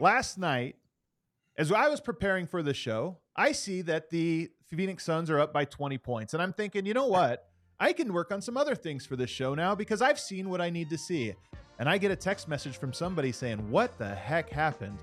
[0.00, 0.76] Last night,
[1.56, 5.52] as I was preparing for the show, I see that the Phoenix Suns are up
[5.52, 6.34] by 20 points.
[6.34, 7.48] And I'm thinking, you know what?
[7.80, 10.60] I can work on some other things for this show now because I've seen what
[10.60, 11.34] I need to see.
[11.80, 14.98] And I get a text message from somebody saying, What the heck happened?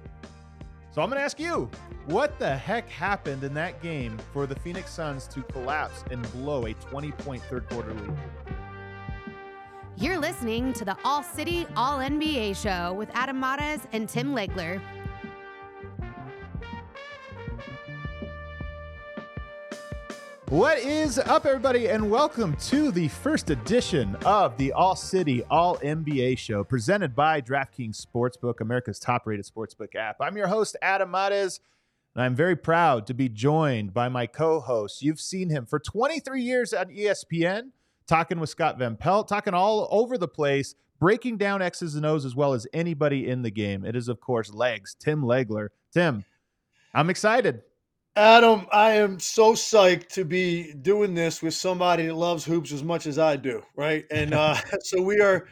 [0.91, 1.69] So I'm going to ask you,
[2.05, 6.67] what the heck happened in that game for the Phoenix Suns to collapse and blow
[6.67, 8.13] a 20 point third quarter lead?
[9.97, 14.81] You're listening to the All City, All NBA show with Adam Mares and Tim Legler.
[20.49, 25.77] What is up, everybody, and welcome to the first edition of the All City, All
[25.77, 30.17] NBA show presented by DraftKings Sportsbook, America's top rated sportsbook app.
[30.19, 31.61] I'm your host, Adam Mares,
[32.13, 35.01] and I'm very proud to be joined by my co host.
[35.01, 37.69] You've seen him for 23 years at ESPN,
[38.07, 42.25] talking with Scott Van Pelt, talking all over the place, breaking down X's and O's
[42.25, 43.85] as well as anybody in the game.
[43.85, 45.69] It is, of course, Legs, Tim Legler.
[45.93, 46.25] Tim,
[46.93, 47.61] I'm excited.
[48.17, 52.81] Adam, I am so psyched to be doing this with somebody that loves hoops as
[52.81, 54.05] much as I do, right?
[54.09, 55.47] And uh, so we are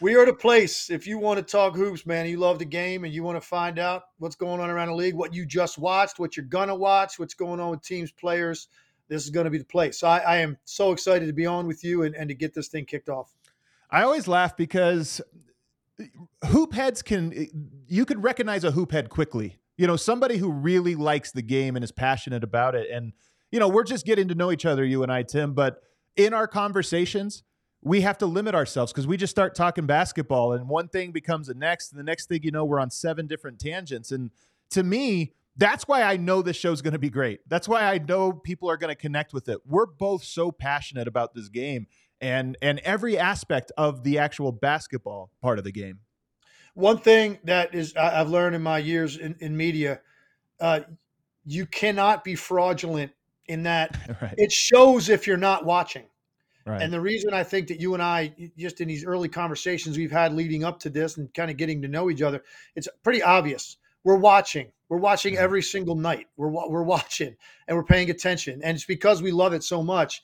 [0.00, 0.90] we are the place.
[0.90, 3.46] If you want to talk hoops, man, you love the game and you want to
[3.46, 6.74] find out what's going on around the league, what you just watched, what you're gonna
[6.74, 8.68] watch, what's going on with teams, players,
[9.10, 9.98] this is going to be the place.
[9.98, 12.54] So I, I am so excited to be on with you and, and to get
[12.54, 13.34] this thing kicked off.
[13.90, 15.20] I always laugh because
[16.46, 20.94] hoop heads can you could recognize a hoop head quickly you know, somebody who really
[20.94, 22.90] likes the game and is passionate about it.
[22.90, 23.14] And,
[23.50, 25.82] you know, we're just getting to know each other, you and I, Tim, but
[26.16, 27.44] in our conversations,
[27.80, 31.46] we have to limit ourselves because we just start talking basketball and one thing becomes
[31.46, 31.92] the next.
[31.92, 34.12] And the next thing you know, we're on seven different tangents.
[34.12, 34.30] And
[34.68, 37.40] to me, that's why I know this show's going to be great.
[37.46, 39.60] That's why I know people are going to connect with it.
[39.66, 41.86] We're both so passionate about this game
[42.20, 46.00] and and every aspect of the actual basketball part of the game.
[46.74, 50.00] One thing that is I, have learned in my years in, in media,
[50.60, 50.80] uh,
[51.44, 53.12] you cannot be fraudulent
[53.46, 54.34] in that right.
[54.38, 56.04] it shows if you're not watching.
[56.66, 56.80] Right.
[56.80, 60.12] And the reason I think that you and I, just in these early conversations we've
[60.12, 62.42] had leading up to this and kind of getting to know each other,
[62.76, 63.76] it's pretty obvious.
[64.04, 64.72] We're watching.
[64.88, 66.26] We're watching every single night.
[66.36, 67.36] We're we're watching
[67.68, 70.22] and we're paying attention, and it's because we love it so much,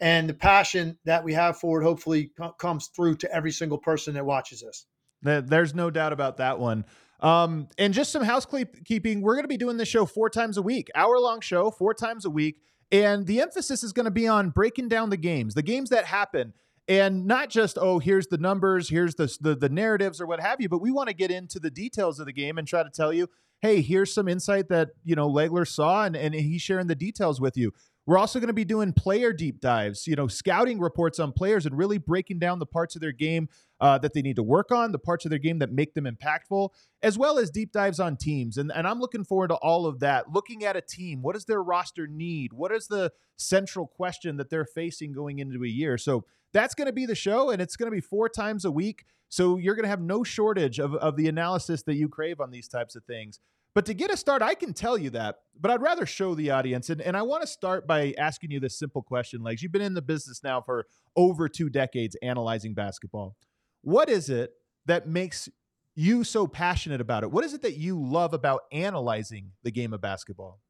[0.00, 4.14] and the passion that we have for it hopefully comes through to every single person
[4.14, 4.86] that watches us.
[5.22, 6.84] There's no doubt about that one.
[7.20, 9.20] Um, and just some housekeeping.
[9.20, 11.94] We're going to be doing this show four times a week, hour long show, four
[11.94, 12.60] times a week.
[12.90, 16.04] And the emphasis is going to be on breaking down the games, the games that
[16.04, 16.54] happen,
[16.88, 20.60] and not just oh, here's the numbers, here's the the, the narratives or what have
[20.60, 20.68] you.
[20.68, 23.12] But we want to get into the details of the game and try to tell
[23.12, 23.28] you,
[23.60, 27.40] hey, here's some insight that you know Legler saw, and and he's sharing the details
[27.40, 27.72] with you.
[28.06, 31.66] We're also going to be doing player deep dives, you know, scouting reports on players
[31.66, 33.50] and really breaking down the parts of their game
[33.80, 36.04] uh, that they need to work on, the parts of their game that make them
[36.04, 36.70] impactful,
[37.02, 38.56] as well as deep dives on teams.
[38.56, 40.32] And, and I'm looking forward to all of that.
[40.32, 42.52] Looking at a team, what does their roster need?
[42.52, 45.96] What is the central question that they're facing going into a year?
[45.98, 48.70] So that's going to be the show, and it's going to be four times a
[48.70, 49.04] week.
[49.28, 52.50] So you're going to have no shortage of, of the analysis that you crave on
[52.50, 53.40] these types of things.
[53.74, 56.50] But to get a start, I can tell you that, but I'd rather show the
[56.50, 56.90] audience.
[56.90, 59.62] And, and I want to start by asking you this simple question, Legs.
[59.62, 63.36] You've been in the business now for over two decades analyzing basketball.
[63.82, 64.52] What is it
[64.86, 65.48] that makes
[65.94, 67.30] you so passionate about it?
[67.30, 70.60] What is it that you love about analyzing the game of basketball?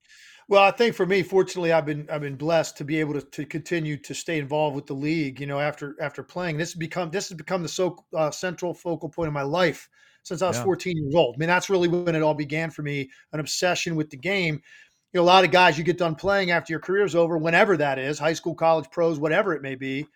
[0.49, 3.21] Well, I think for me, fortunately, I've been I've been blessed to be able to,
[3.21, 5.41] to continue to stay involved with the league.
[5.41, 8.73] You know, after after playing, this has become this has become the so uh, central
[8.73, 9.91] focal point of my life
[10.23, 10.65] since I was yeah.
[10.65, 11.37] 14 years old.
[11.37, 14.63] I mean, that's really when it all began for me an obsession with the game.
[15.13, 17.77] You know, a lot of guys, you get done playing after your career's over, whenever
[17.77, 20.07] that is high school, college, pros, whatever it may be.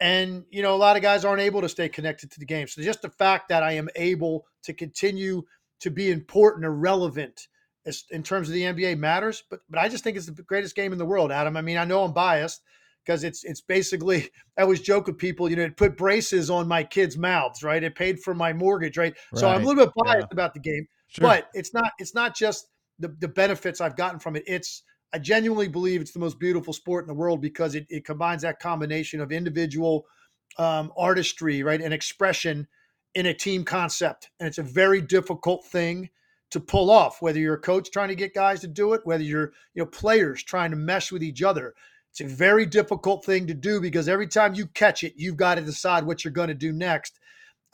[0.00, 2.66] And, you know, a lot of guys aren't able to stay connected to the game.
[2.66, 5.42] So just the fact that I am able to continue
[5.80, 7.48] to be important or relevant
[8.10, 9.42] in terms of the NBA matters.
[9.50, 11.56] But, but I just think it's the greatest game in the world, Adam.
[11.56, 12.62] I mean, I know I'm biased
[13.04, 16.68] because it's it's basically I always joke with people, you know, it put braces on
[16.68, 17.82] my kids' mouths, right?
[17.82, 19.14] It paid for my mortgage, right?
[19.32, 19.40] right.
[19.40, 20.32] So I'm a little bit biased yeah.
[20.32, 21.22] about the game, sure.
[21.22, 22.68] but it's not it's not just
[22.98, 24.44] the the benefits I've gotten from it.
[24.46, 24.82] It's
[25.12, 28.42] I genuinely believe it's the most beautiful sport in the world because it, it combines
[28.42, 30.06] that combination of individual
[30.58, 32.68] um, artistry, right, and expression
[33.14, 36.10] in a team concept, and it's a very difficult thing
[36.50, 39.22] to pull off, whether you're a coach trying to get guys to do it, whether
[39.22, 41.74] you're, you know, players trying to mesh with each other.
[42.10, 45.56] It's a very difficult thing to do because every time you catch it, you've got
[45.56, 47.20] to decide what you're going to do next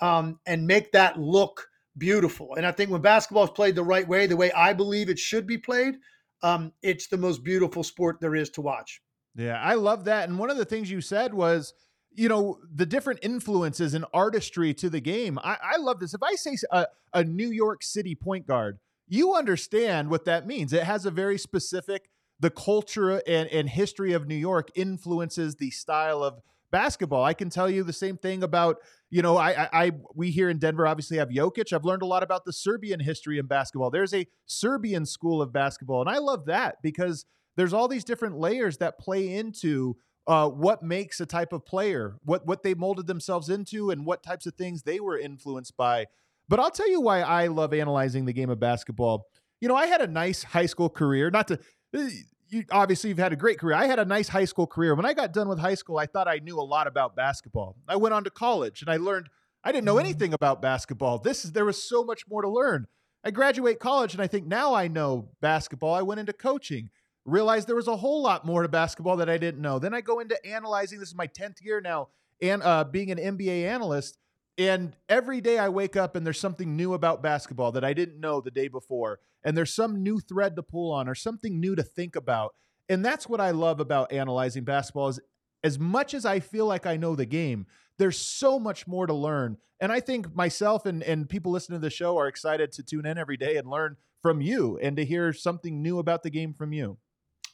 [0.00, 2.54] um, and make that look beautiful.
[2.54, 5.18] And I think when basketball is played the right way, the way I believe it
[5.18, 5.96] should be played,
[6.42, 9.00] um, it's the most beautiful sport there is to watch.
[9.34, 10.28] Yeah, I love that.
[10.28, 11.74] And one of the things you said was,
[12.12, 15.38] you know, the different influences and artistry to the game.
[15.38, 16.14] I, I love this.
[16.14, 18.78] If I say a, a New York City point guard,
[19.08, 20.72] you understand what that means.
[20.72, 22.08] It has a very specific,
[22.40, 26.40] the culture and, and history of New York influences the style of
[26.70, 27.24] basketball.
[27.24, 28.76] I can tell you the same thing about,
[29.10, 31.72] you know, I, I, I, we here in Denver obviously have Jokic.
[31.72, 33.90] I've learned a lot about the Serbian history in basketball.
[33.90, 37.24] There's a Serbian school of basketball, and I love that because
[37.56, 39.96] there's all these different layers that play into
[40.26, 44.22] uh, what makes a type of player, what what they molded themselves into, and what
[44.22, 46.06] types of things they were influenced by.
[46.48, 49.26] But I'll tell you why I love analyzing the game of basketball.
[49.60, 51.30] You know, I had a nice high school career.
[51.30, 51.58] Not to
[51.96, 52.08] uh,
[52.48, 53.76] you, obviously you've had a great career.
[53.76, 54.94] I had a nice high school career.
[54.94, 57.76] When I got done with high school, I thought I knew a lot about basketball.
[57.88, 59.28] I went on to college and I learned
[59.64, 60.06] I didn't know mm-hmm.
[60.06, 61.18] anything about basketball.
[61.18, 62.86] This is there was so much more to learn.
[63.24, 65.94] I graduate college and I think now I know basketball.
[65.94, 66.90] I went into coaching
[67.26, 69.78] realized there was a whole lot more to basketball that I didn't know.
[69.78, 71.00] Then I go into analyzing.
[71.00, 72.08] This is my 10th year now,
[72.40, 74.16] and uh, being an NBA analyst.
[74.58, 78.20] And every day I wake up and there's something new about basketball that I didn't
[78.20, 79.20] know the day before.
[79.44, 82.54] And there's some new thread to pull on or something new to think about.
[82.88, 85.20] And that's what I love about analyzing basketball is
[85.62, 87.66] as much as I feel like I know the game,
[87.98, 89.58] there's so much more to learn.
[89.80, 93.04] And I think myself and, and people listening to the show are excited to tune
[93.06, 96.54] in every day and learn from you and to hear something new about the game
[96.54, 96.98] from you.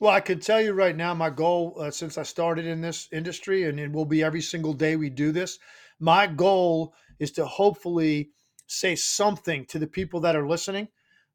[0.00, 3.08] Well, I can tell you right now, my goal uh, since I started in this
[3.12, 5.58] industry, and it will be every single day we do this,
[6.02, 8.30] my goal is to hopefully
[8.66, 10.88] say something to the people that are listening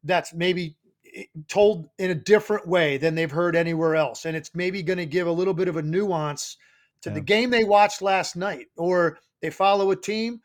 [0.03, 0.75] that's maybe
[1.15, 4.25] eh, told in a different way than they've heard anywhere else.
[4.25, 6.57] And it's maybe going to give a little bit of a nuance
[7.01, 7.15] to yeah.
[7.15, 10.41] the game they watched last night, or they follow a team.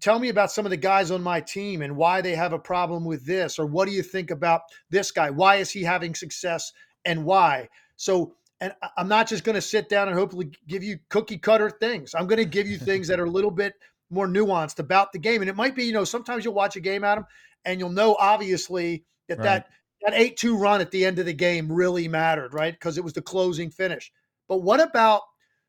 [0.00, 2.58] Tell me about some of the guys on my team and why they have a
[2.58, 5.30] problem with this, or what do you think about this guy?
[5.30, 6.72] Why is he having success
[7.06, 7.68] and why.
[7.96, 11.70] So, and I'm not just going to sit down and hopefully give you cookie cutter
[11.70, 12.14] things.
[12.14, 13.74] I'm going to give you things that are a little bit
[14.10, 15.42] more nuanced about the game.
[15.42, 17.26] And it might be, you know, sometimes you'll watch a game, Adam,
[17.64, 19.44] and you'll know obviously that right.
[19.44, 19.66] that
[20.02, 22.72] that eight two run at the end of the game really mattered, right?
[22.72, 24.10] Because it was the closing finish.
[24.48, 25.22] But what about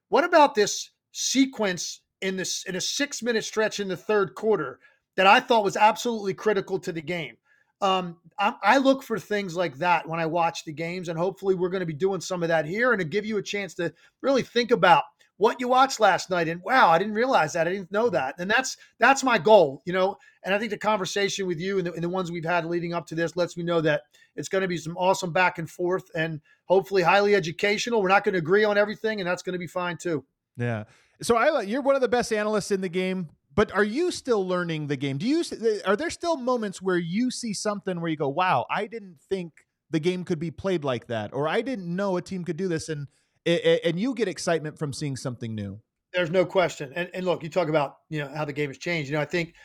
[0.10, 4.80] what about this sequence in this in a six minute stretch in the third quarter
[5.16, 7.38] that I thought was absolutely critical to the game?
[7.80, 11.54] Um, I, I, look for things like that when I watch the games, and hopefully,
[11.54, 13.76] we're going to be doing some of that here and to give you a chance
[13.76, 15.04] to really think about
[15.38, 16.48] what you watched last night.
[16.48, 17.68] And wow, I didn't realize that.
[17.68, 18.36] I didn't know that.
[18.40, 20.18] And that's that's my goal, you know.
[20.44, 22.94] And I think the conversation with you and the, and the ones we've had leading
[22.94, 24.04] up to this lets me know that
[24.36, 28.02] it's going to be some awesome back and forth, and hopefully highly educational.
[28.02, 30.26] We're not going to agree on everything, and that's going to be fine too.
[30.58, 30.86] Yeah.
[31.22, 33.30] So I, you're one of the best analysts in the game.
[33.58, 35.18] But are you still learning the game?
[35.18, 35.44] Do you
[35.84, 39.52] are there still moments where you see something where you go, "Wow, I didn't think
[39.90, 42.68] the game could be played like that," or "I didn't know a team could do
[42.68, 43.08] this," and
[43.48, 45.82] and you get excitement from seeing something new?
[46.14, 46.94] There's no question.
[46.96, 49.10] And, and look, you talk about you know how the game has changed.
[49.10, 49.56] You know, I think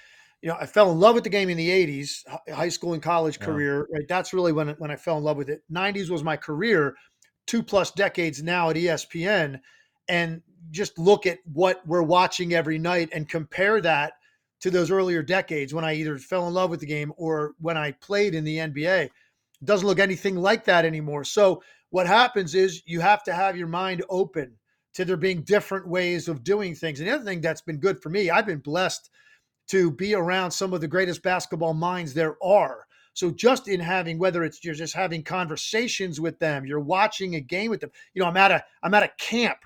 [0.40, 3.02] you know I fell in love with the game in the '80s, high school and
[3.02, 3.44] college yeah.
[3.44, 3.86] career.
[3.92, 5.60] Right, that's really when when I fell in love with it.
[5.70, 6.94] '90s was my career,
[7.46, 9.60] two plus decades now at ESPN,
[10.08, 10.40] and
[10.70, 14.14] just look at what we're watching every night and compare that
[14.60, 17.76] to those earlier decades when I either fell in love with the game or when
[17.76, 19.04] I played in the NBA.
[19.04, 19.10] It
[19.64, 21.24] doesn't look anything like that anymore.
[21.24, 24.56] So what happens is you have to have your mind open
[24.94, 27.00] to there being different ways of doing things.
[27.00, 29.10] And the other thing that's been good for me, I've been blessed
[29.68, 32.86] to be around some of the greatest basketball minds there are.
[33.14, 37.40] So just in having whether it's you're just having conversations with them, you're watching a
[37.40, 37.90] game with them.
[38.14, 39.58] You know, I'm at a I'm at a camp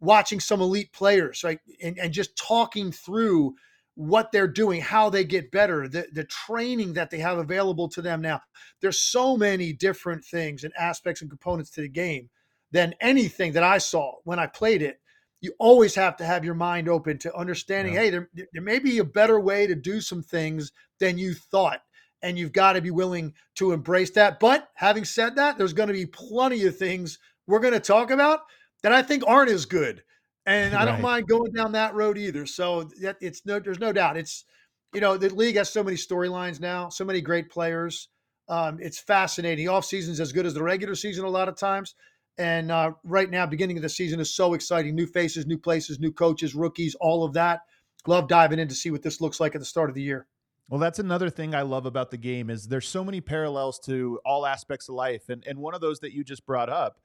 [0.00, 1.58] watching some elite players, right?
[1.82, 3.54] And, and just talking through
[3.96, 8.02] what they're doing, how they get better, the, the training that they have available to
[8.02, 8.40] them now.
[8.80, 12.28] There's so many different things and aspects and components to the game
[12.72, 15.00] than anything that I saw when I played it.
[15.40, 18.00] You always have to have your mind open to understanding, yeah.
[18.00, 21.82] hey, there, there may be a better way to do some things than you thought.
[22.22, 24.40] And you've got to be willing to embrace that.
[24.40, 28.10] But having said that, there's going to be plenty of things we're going to talk
[28.10, 28.40] about
[28.84, 30.02] that I think aren't as good.
[30.44, 32.44] And I don't mind going down that road either.
[32.44, 34.18] So that it's no, there's no doubt.
[34.18, 34.44] It's,
[34.92, 38.10] you know, the league has so many storylines now, so many great players.
[38.46, 39.70] Um, it's fascinating.
[39.70, 41.94] Off season's as good as the regular season a lot of times.
[42.36, 44.94] And uh, right now, beginning of the season is so exciting.
[44.94, 47.60] New faces, new places, new coaches, rookies, all of that.
[48.06, 50.26] Love diving in to see what this looks like at the start of the year.
[50.68, 54.20] Well, that's another thing I love about the game is there's so many parallels to
[54.26, 56.98] all aspects of life, and and one of those that you just brought up,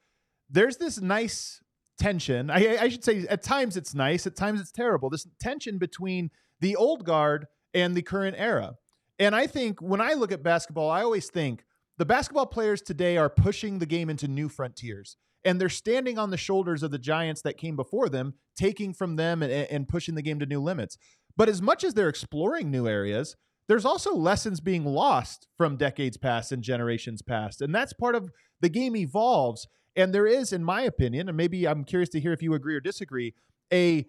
[0.50, 1.62] there's this nice
[2.00, 2.50] tension.
[2.50, 5.10] I, I should say at times it's nice, at times it's terrible.
[5.10, 6.30] This tension between
[6.60, 8.74] the old guard and the current era.
[9.18, 11.64] And I think when I look at basketball, I always think
[11.98, 15.16] the basketball players today are pushing the game into new frontiers.
[15.44, 19.16] And they're standing on the shoulders of the giants that came before them, taking from
[19.16, 20.98] them and, and pushing the game to new limits.
[21.36, 23.36] But as much as they're exploring new areas,
[23.68, 27.62] there's also lessons being lost from decades past and generations past.
[27.62, 28.30] And that's part of
[28.60, 29.66] the game evolves.
[29.96, 32.74] And there is, in my opinion, and maybe I'm curious to hear if you agree
[32.74, 33.34] or disagree,
[33.72, 34.06] a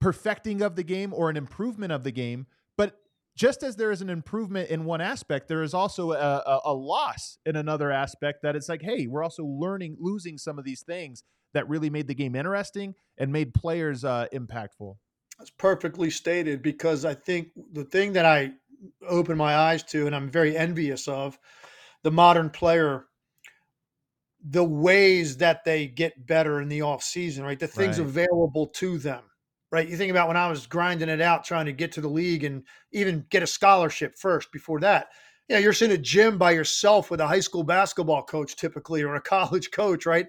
[0.00, 2.46] perfecting of the game or an improvement of the game.
[2.76, 2.98] But
[3.36, 6.74] just as there is an improvement in one aspect, there is also a, a, a,
[6.74, 10.82] loss in another aspect that it's like, hey, we're also learning, losing some of these
[10.82, 11.22] things
[11.54, 14.96] that really made the game interesting and made players uh, impactful.
[15.38, 18.52] That's perfectly stated because I think the thing that I
[19.08, 21.38] open my eyes to and I'm very envious of
[22.02, 23.06] the modern player
[24.44, 27.58] the ways that they get better in the off season, right?
[27.58, 28.06] The things right.
[28.06, 29.22] available to them
[29.72, 29.88] right?
[29.88, 32.44] You think about when I was grinding it out, trying to get to the league
[32.44, 35.08] and even get a scholarship first before that.
[35.48, 39.16] Yeah, you're in a gym by yourself with a high school basketball coach typically or
[39.16, 40.26] a college coach, right?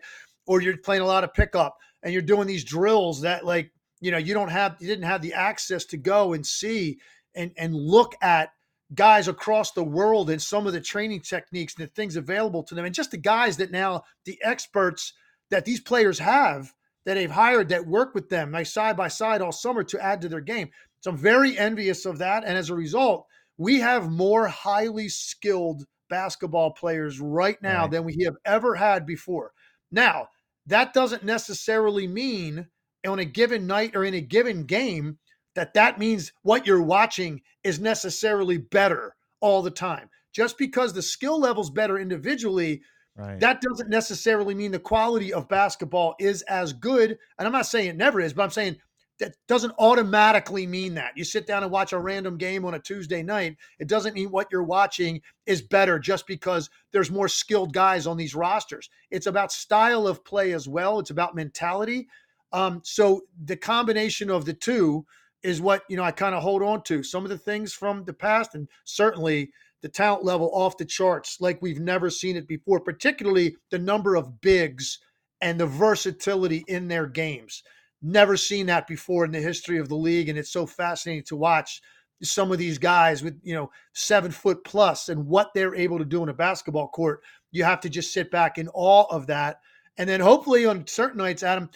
[0.48, 4.12] Or you're playing a lot of pickup and you're doing these drills that like, you
[4.12, 6.98] know, you don't have you didn't have the access to go and see
[7.36, 8.50] and and look at
[8.94, 12.76] guys across the world and some of the training techniques and the things available to
[12.76, 15.14] them and just the guys that now the experts
[15.50, 16.74] that these players have
[17.06, 20.22] that they've hired that work with them like side by side all summer to add
[20.22, 20.70] to their game.
[21.02, 22.44] So I'm very envious of that.
[22.46, 23.26] And as a result,
[23.58, 27.92] we have more highly skilled basketball players right now right.
[27.92, 29.52] than we have ever had before.
[29.92, 30.30] Now,
[30.68, 32.68] that doesn't necessarily mean
[33.06, 35.18] on a given night or in a given game
[35.56, 40.10] that that means what you're watching is necessarily better all the time.
[40.34, 42.82] Just because the skill level's better individually
[43.16, 43.40] Right.
[43.40, 47.18] That doesn't necessarily mean the quality of basketball is as good.
[47.38, 48.78] And I'm not saying it never is, but I'm saying
[49.20, 51.12] that doesn't automatically mean that.
[51.16, 54.32] You sit down and watch a random game on a Tuesday night, it doesn't mean
[54.32, 58.90] what you're watching is better just because there's more skilled guys on these rosters.
[59.12, 62.08] It's about style of play as well, it's about mentality.
[62.52, 65.06] Um, so the combination of the two
[65.44, 67.04] is what, you know, I kind of hold on to.
[67.04, 71.38] Some of the things from the past and certainly the talent level off the charts
[71.42, 75.00] like we've never seen it before, particularly the number of bigs
[75.42, 77.64] and the versatility in their games.
[78.02, 80.30] Never seen that before in the history of the league.
[80.30, 81.82] And it's so fascinating to watch
[82.22, 86.06] some of these guys with, you know, seven foot plus and what they're able to
[86.06, 87.22] do in a basketball court.
[87.52, 89.60] You have to just sit back in awe of that.
[89.98, 91.70] And then hopefully on certain nights, Adam,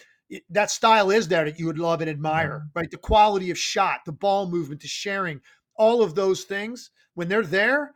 [0.50, 2.78] that style is there that you would love and admire, mm-hmm.
[2.78, 2.90] right?
[2.90, 5.40] The quality of shot, the ball movement, the sharing,
[5.76, 7.94] all of those things, when they're there,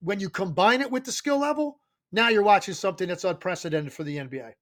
[0.00, 1.80] when you combine it with the skill level,
[2.12, 4.52] now you're watching something that's unprecedented for the NBA.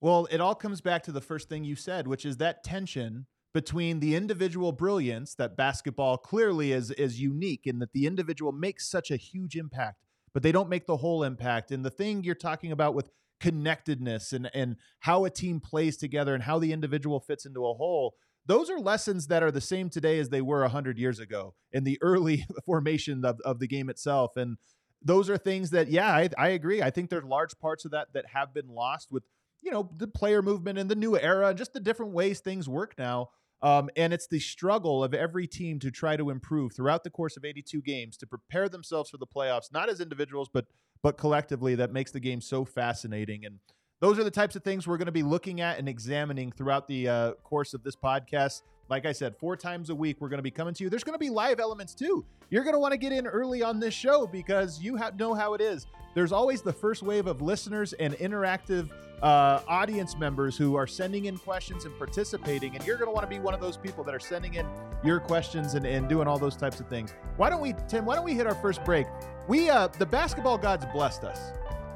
[0.00, 3.26] Well, it all comes back to the first thing you said, which is that tension
[3.54, 8.88] between the individual brilliance that basketball clearly is is unique in that the individual makes
[8.88, 11.70] such a huge impact, but they don't make the whole impact.
[11.70, 16.34] And the thing you're talking about with connectedness and and how a team plays together
[16.34, 18.14] and how the individual fits into a whole,
[18.48, 21.84] those are lessons that are the same today as they were 100 years ago in
[21.84, 24.36] the early formation of, of the game itself.
[24.36, 24.56] And
[25.02, 26.82] those are things that, yeah, I, I agree.
[26.82, 29.22] I think there's large parts of that that have been lost with,
[29.62, 32.68] you know, the player movement and the new era, and just the different ways things
[32.68, 33.28] work now.
[33.60, 37.36] Um, and it's the struggle of every team to try to improve throughout the course
[37.36, 40.66] of 82 games to prepare themselves for the playoffs, not as individuals, but
[41.02, 41.74] but collectively.
[41.74, 43.44] That makes the game so fascinating.
[43.44, 43.58] And
[44.00, 46.86] those are the types of things we're going to be looking at and examining throughout
[46.86, 48.62] the uh, course of this podcast.
[48.88, 50.90] Like I said, four times a week, we're going to be coming to you.
[50.90, 52.24] There's going to be live elements too.
[52.50, 55.34] You're going to want to get in early on this show because you have, know
[55.34, 55.86] how it is.
[56.14, 58.88] There's always the first wave of listeners and interactive
[59.22, 62.74] uh, audience members who are sending in questions and participating.
[62.74, 64.66] And you're going to want to be one of those people that are sending in
[65.04, 67.12] your questions and, and doing all those types of things.
[67.36, 69.06] Why don't we, Tim, why don't we hit our first break?
[69.48, 71.52] We, uh, the basketball gods blessed us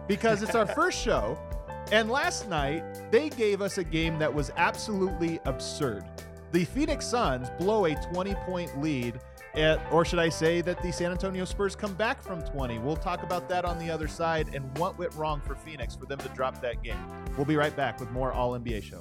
[0.09, 1.39] because it's our first show.
[1.91, 6.05] And last night, they gave us a game that was absolutely absurd.
[6.53, 9.19] The Phoenix Suns blow a 20 point lead,
[9.55, 12.79] at, or should I say that the San Antonio Spurs come back from 20?
[12.79, 16.05] We'll talk about that on the other side and what went wrong for Phoenix for
[16.05, 16.99] them to drop that game.
[17.39, 19.01] We'll be right back with more All NBA Show.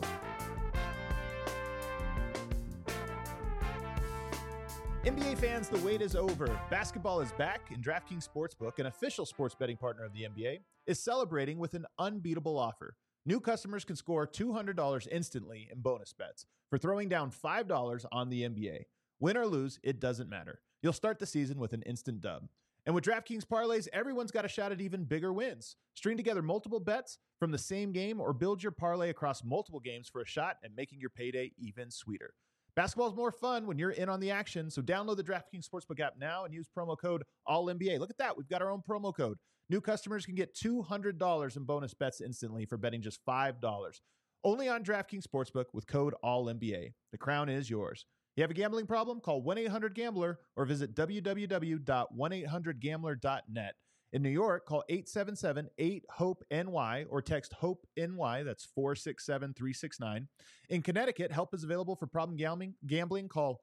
[5.03, 6.47] NBA fans, the wait is over.
[6.69, 11.03] Basketball is back, and DraftKings Sportsbook, an official sports betting partner of the NBA, is
[11.03, 12.95] celebrating with an unbeatable offer.
[13.25, 18.41] New customers can score $200 instantly in bonus bets for throwing down $5 on the
[18.41, 18.85] NBA.
[19.19, 20.61] Win or lose, it doesn't matter.
[20.81, 22.47] you'll start the season with an instant dub.
[22.87, 25.75] And with DraftKings parlays, everyone's got a shot at even bigger wins.
[25.93, 30.09] String together multiple bets from the same game or build your parlay across multiple games
[30.09, 32.33] for a shot at making your payday even sweeter.
[32.75, 36.13] Basketball's more fun when you're in on the action, so download the DraftKings Sportsbook app
[36.17, 37.99] now and use promo code ALLNBA.
[37.99, 39.37] Look at that, we've got our own promo code.
[39.71, 44.01] New customers can get $200 in bonus bets instantly for betting just $5.
[44.43, 46.91] Only on DraftKings Sportsbook with code ALLNBA.
[47.13, 48.05] The crown is yours.
[48.35, 49.21] You have a gambling problem?
[49.21, 53.75] Call 1 800 Gambler or visit www.1800Gambler.net.
[54.11, 58.43] In New York, call 877 8 HOPE NY or text HOPE NY.
[58.43, 60.27] That's 467 369.
[60.67, 62.73] In Connecticut, help is available for problem gambling.
[62.87, 63.61] Gambling, call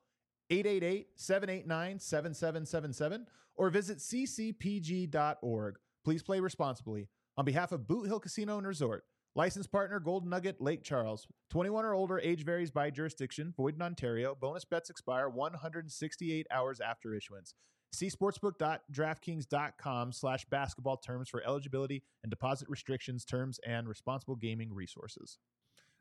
[0.49, 5.77] 888 789 7777 or visit ccpg.org.
[6.09, 7.11] Please play responsibly.
[7.37, 11.27] On behalf of Boot Hill Casino and Resort, licensed partner Golden Nugget Lake Charles.
[11.51, 14.35] 21 or older, age varies by jurisdiction, void in Ontario.
[14.35, 17.53] Bonus bets expire 168 hours after issuance.
[17.93, 25.37] See sportsbook.draftkings.com slash basketball terms for eligibility and deposit restrictions, terms, and responsible gaming resources.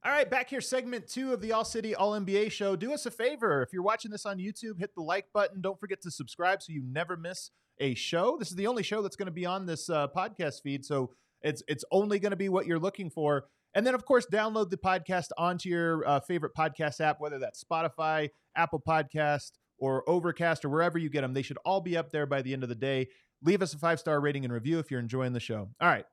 [0.06, 2.76] All right, back here, segment two of the All City All NBA show.
[2.76, 3.62] Do us a favor.
[3.64, 5.60] If you're watching this on YouTube, hit the like button.
[5.60, 7.50] Don't forget to subscribe so you never miss
[7.80, 8.38] a show.
[8.38, 10.86] This is the only show that's going to be on this uh, podcast feed.
[10.86, 11.12] So
[11.42, 13.46] it's it's only going to be what you're looking for.
[13.74, 17.64] And then, of course, download the podcast onto your uh, favorite podcast app, whether that's
[17.64, 21.34] Spotify, Apple Podcast, or Overcast, or wherever you get them.
[21.34, 23.08] They should all be up there by the end of the day.
[23.44, 25.70] Leave us a five star rating and review if you're enjoying the show.
[25.82, 26.06] All right,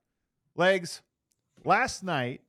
[0.56, 1.02] legs.
[1.64, 2.40] Last night,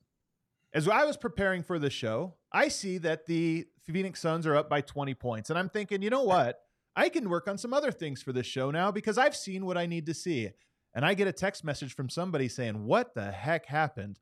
[0.75, 4.69] as I was preparing for the show, I see that the Phoenix Suns are up
[4.69, 5.49] by 20 points.
[5.49, 6.59] And I'm thinking, you know what?
[6.97, 9.77] I can work on some other things for this show now because I've seen what
[9.77, 10.49] I need to see
[10.93, 14.19] and I get a text message from somebody saying, What the heck happened?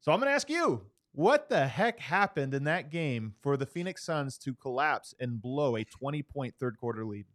[0.00, 0.82] So I'm going to ask you,
[1.12, 5.76] what the heck happened in that game for the Phoenix Suns to collapse and blow
[5.76, 7.26] a 20 point third quarter lead?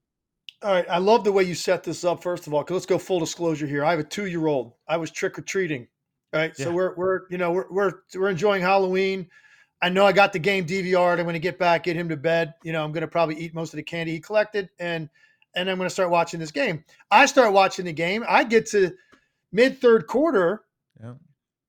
[0.61, 0.85] All right.
[0.89, 3.19] I love the way you set this up, first of all, because let's go full
[3.19, 3.83] disclosure here.
[3.83, 4.73] I have a two year old.
[4.87, 5.87] I was trick or treating.
[6.33, 6.53] Right.
[6.57, 6.65] Yeah.
[6.65, 9.27] So we're, we're, you know, we're, we're, we're enjoying Halloween.
[9.81, 11.19] I know I got the game DVR'd.
[11.19, 12.53] I'm going to get back, get him to bed.
[12.63, 14.69] You know, I'm going to probably eat most of the candy he collected.
[14.79, 15.09] And,
[15.55, 16.83] and I'm going to start watching this game.
[17.09, 18.23] I start watching the game.
[18.27, 18.91] I get to
[19.51, 20.63] mid third quarter,
[21.01, 21.13] yeah.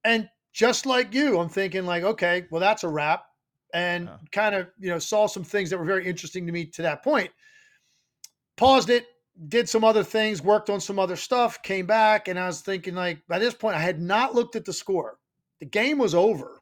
[0.04, 3.24] and just like you, I'm thinking like, okay, well that's a wrap,
[3.74, 4.16] and yeah.
[4.30, 7.02] kind of you know saw some things that were very interesting to me to that
[7.02, 7.30] point.
[8.56, 9.06] Paused it,
[9.48, 12.94] did some other things, worked on some other stuff, came back, and I was thinking
[12.94, 15.18] like by this point I had not looked at the score.
[15.60, 16.58] The game was over.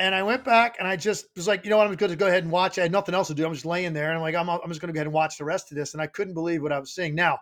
[0.00, 2.16] And I went back and I just was like, you know what, I'm going to
[2.16, 2.78] go ahead and watch.
[2.78, 3.44] I had nothing else to do.
[3.44, 5.14] I'm just laying there and I'm like, I'm, I'm just going to go ahead and
[5.14, 5.94] watch the rest of this.
[5.94, 7.16] And I couldn't believe what I was seeing.
[7.16, 7.40] Now,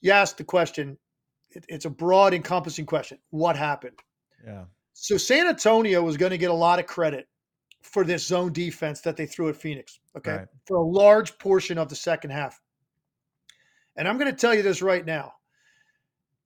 [0.00, 0.96] you asked the question.
[1.50, 3.18] It, it's a broad, encompassing question.
[3.30, 3.98] What happened?
[4.46, 4.64] Yeah.
[4.92, 7.26] So San Antonio was going to get a lot of credit
[7.82, 9.98] for this zone defense that they threw at Phoenix.
[10.16, 10.36] Okay.
[10.36, 10.48] Right.
[10.66, 12.60] For a large portion of the second half.
[13.96, 15.34] And I'm going to tell you this right now.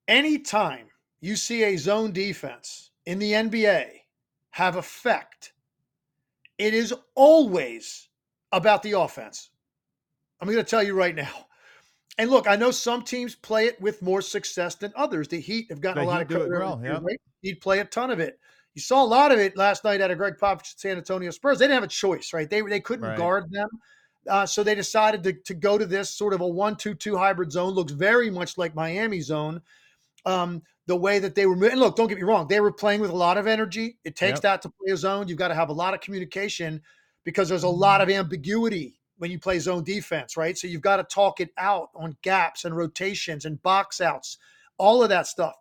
[0.08, 0.86] Anytime
[1.20, 3.86] you see a zone defense in the NBA
[4.50, 5.52] have effect,
[6.58, 8.08] it is always
[8.52, 9.50] about the offense.
[10.40, 11.46] I'm going to tell you right now.
[12.18, 15.28] And look, I know some teams play it with more success than others.
[15.28, 16.50] The Heat have gotten a lot of credit.
[16.50, 16.98] Well, yeah.
[17.40, 18.38] Heat play a ton of it.
[18.74, 21.58] You saw a lot of it last night at a Gregg Popovich San Antonio Spurs.
[21.58, 22.48] They didn't have a choice, right?
[22.48, 23.18] They they couldn't right.
[23.18, 23.68] guard them.
[24.28, 27.72] Uh, so they decided to, to go to this sort of a one-two-two hybrid zone.
[27.72, 29.62] Looks very much like Miami zone.
[30.26, 33.00] Um, the way that they were and look, don't get me wrong, they were playing
[33.00, 33.98] with a lot of energy.
[34.04, 34.42] It takes yep.
[34.42, 35.28] that to play a zone.
[35.28, 36.83] You've got to have a lot of communication
[37.24, 40.59] because there's a lot of ambiguity when you play zone defense, right?
[40.59, 44.38] So you've got to talk it out on gaps and rotations and box outs,
[44.78, 45.54] all of that stuff.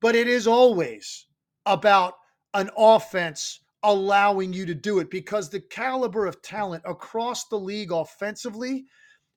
[0.00, 1.26] But it is always
[1.66, 2.14] about
[2.54, 7.92] an offense allowing you to do it because the caliber of talent across the league
[7.92, 8.84] offensively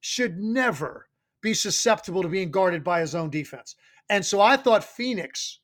[0.00, 1.08] should never
[1.42, 3.76] be susceptible to being guarded by a zone defense.
[4.08, 5.60] And so I thought Phoenix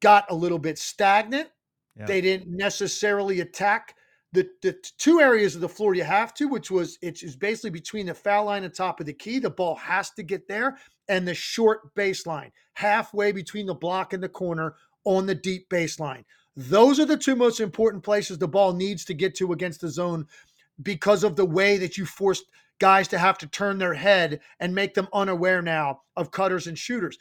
[0.00, 1.48] got a little bit stagnant.
[1.96, 2.06] Yeah.
[2.06, 3.94] They didn't necessarily attack
[4.32, 8.06] the, the two areas of the floor you have to, which was it's basically between
[8.06, 9.38] the foul line and top of the key.
[9.38, 14.22] The ball has to get there, and the short baseline, halfway between the block and
[14.22, 16.24] the corner on the deep baseline.
[16.68, 19.88] Those are the two most important places the ball needs to get to against the
[19.88, 20.26] zone
[20.82, 22.44] because of the way that you forced
[22.78, 26.78] guys to have to turn their head and make them unaware now of cutters and
[26.78, 27.16] shooters.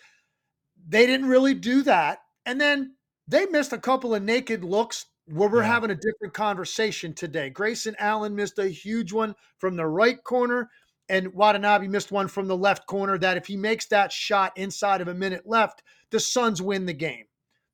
[0.90, 2.20] They didn't really do that.
[2.46, 2.96] And then
[3.30, 5.68] they missed a couple of naked looks where we're yeah.
[5.68, 7.50] having a different conversation today.
[7.50, 10.70] Grayson Allen missed a huge one from the right corner,
[11.08, 13.18] and Watanabe missed one from the left corner.
[13.18, 16.94] That if he makes that shot inside of a minute left, the Suns win the
[16.94, 17.29] game.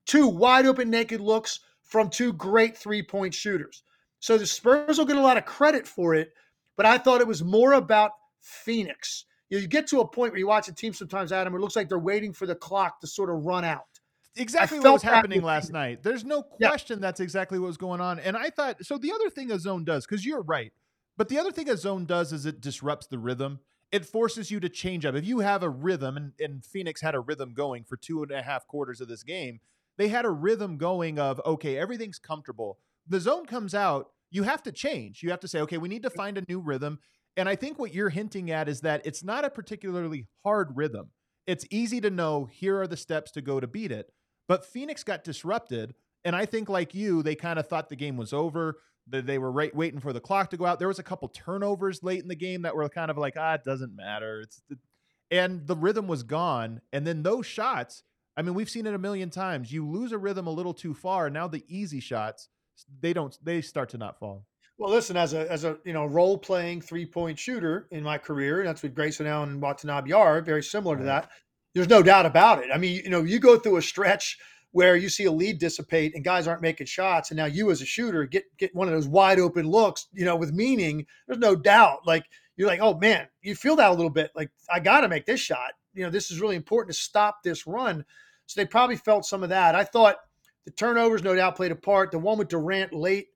[0.06, 3.84] Two wide open naked looks from two great three point shooters.
[4.20, 6.34] So the Spurs will get a lot of credit for it,
[6.76, 9.26] but I thought it was more about Phoenix.
[9.50, 11.60] You, know, you get to a point where you watch a team sometimes, Adam, it
[11.60, 13.86] looks like they're waiting for the clock to sort of run out.
[14.36, 16.04] Exactly what was happening last night.
[16.04, 17.02] There's no question yeah.
[17.02, 18.20] that's exactly what was going on.
[18.20, 18.98] And I thought so.
[18.98, 20.74] The other thing a zone does, because you're right,
[21.16, 23.60] but the other thing a zone does is it disrupts the rhythm.
[23.92, 25.16] It forces you to change up.
[25.16, 28.32] If you have a rhythm, and, and Phoenix had a rhythm going for two and
[28.32, 29.62] a half quarters of this game,
[29.98, 32.78] they had a rhythm going of okay, everything's comfortable.
[33.08, 35.22] The zone comes out, you have to change.
[35.24, 37.00] You have to say, okay, we need to find a new rhythm.
[37.38, 41.12] And I think what you're hinting at is that it's not a particularly hard rhythm.
[41.48, 44.12] It's easy to know here are the steps to go to beat it.
[44.48, 45.94] But Phoenix got disrupted.
[46.24, 48.80] And I think, like you, they kind of thought the game was over.
[49.08, 50.80] That they were right, waiting for the clock to go out.
[50.80, 53.54] There was a couple turnovers late in the game that were kind of like, ah,
[53.54, 54.42] it doesn't matter.
[54.42, 54.62] It's
[55.30, 56.82] and the rhythm was gone.
[56.92, 58.04] And then those shots,
[58.38, 59.72] I mean, we've seen it a million times.
[59.72, 61.30] You lose a rhythm a little too far.
[61.30, 62.50] Now the easy shots,
[63.00, 64.46] they don't they start to not fall.
[64.78, 68.18] Well, listen, as a as a you know role playing three point shooter in my
[68.18, 71.30] career, that's with Grayson Allen and Watanabe are very similar to that.
[71.74, 72.70] There's no doubt about it.
[72.74, 74.38] I mean, you know, you go through a stretch
[74.72, 77.82] where you see a lead dissipate and guys aren't making shots, and now you as
[77.82, 81.06] a shooter get get one of those wide open looks, you know, with meaning.
[81.26, 82.00] There's no doubt.
[82.06, 82.26] Like
[82.58, 84.32] you're like, oh man, you feel that a little bit.
[84.36, 85.72] Like I got to make this shot.
[85.96, 88.06] You know, this is really important to stop this run.
[88.46, 89.76] So they probably felt some of that.
[89.76, 90.18] I thought
[90.66, 92.12] the turnovers, no doubt, played a part.
[92.12, 93.28] The one with Durant late,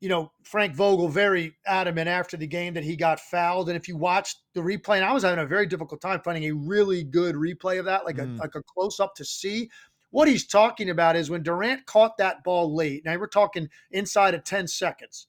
[0.00, 3.68] you know, Frank Vogel very adamant after the game that he got fouled.
[3.68, 6.44] And if you watch the replay, and I was having a very difficult time finding
[6.44, 8.36] a really good replay of that, like mm.
[8.36, 9.68] a like a close up to see.
[10.10, 13.04] What he's talking about is when Durant caught that ball late.
[13.04, 15.28] Now we're talking inside of 10 seconds.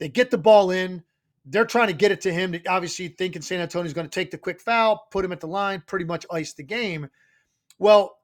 [0.00, 1.04] They get the ball in.
[1.44, 2.54] They're trying to get it to him.
[2.68, 5.82] Obviously, thinking San Antonio's going to take the quick foul, put him at the line,
[5.86, 7.08] pretty much ice the game.
[7.78, 8.18] Well,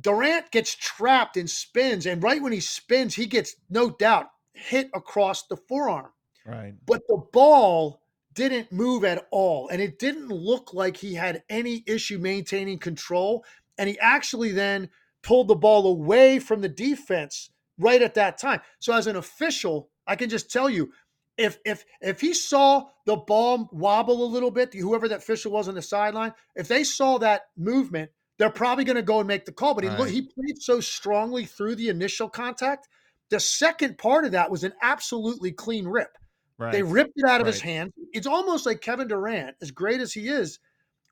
[0.00, 4.90] Durant gets trapped and spins, and right when he spins, he gets no doubt hit
[4.94, 6.10] across the forearm.
[6.44, 6.74] Right.
[6.86, 8.02] But the ball
[8.34, 13.44] didn't move at all, and it didn't look like he had any issue maintaining control.
[13.76, 14.90] And he actually then
[15.22, 18.60] pulled the ball away from the defense right at that time.
[18.78, 20.92] So as an official, I can just tell you,
[21.38, 25.68] if if if he saw the ball wobble a little bit, whoever that official was
[25.68, 29.46] on the sideline, if they saw that movement, they're probably going to go and make
[29.46, 29.74] the call.
[29.74, 30.10] But he, right.
[30.10, 32.88] he played so strongly through the initial contact.
[33.30, 36.16] The second part of that was an absolutely clean rip.
[36.58, 36.72] Right.
[36.72, 37.54] They ripped it out of right.
[37.54, 37.92] his hand.
[38.12, 40.58] It's almost like Kevin Durant, as great as he is,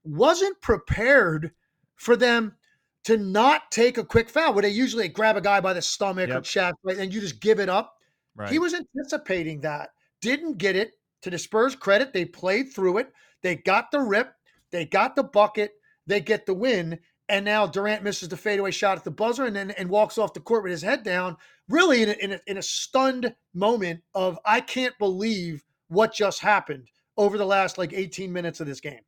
[0.05, 1.53] wasn't prepared
[1.95, 2.57] for them
[3.05, 6.29] to not take a quick foul where they usually grab a guy by the stomach
[6.29, 6.39] yep.
[6.39, 7.95] or chest, right, and you just give it up.
[8.35, 8.51] Right.
[8.51, 9.91] He was anticipating that,
[10.27, 10.93] didn't get it.
[11.23, 13.13] To the Spurs' credit, they played through it.
[13.43, 14.35] They got the rip,
[14.71, 15.73] they got the bucket,
[16.07, 19.57] they get the win, and now Durant misses the fadeaway shot at the buzzer and
[19.57, 21.37] then and walks off the court with his head down,
[21.69, 26.41] really in a, in a, in a stunned moment of I can't believe what just
[26.41, 29.01] happened over the last like 18 minutes of this game.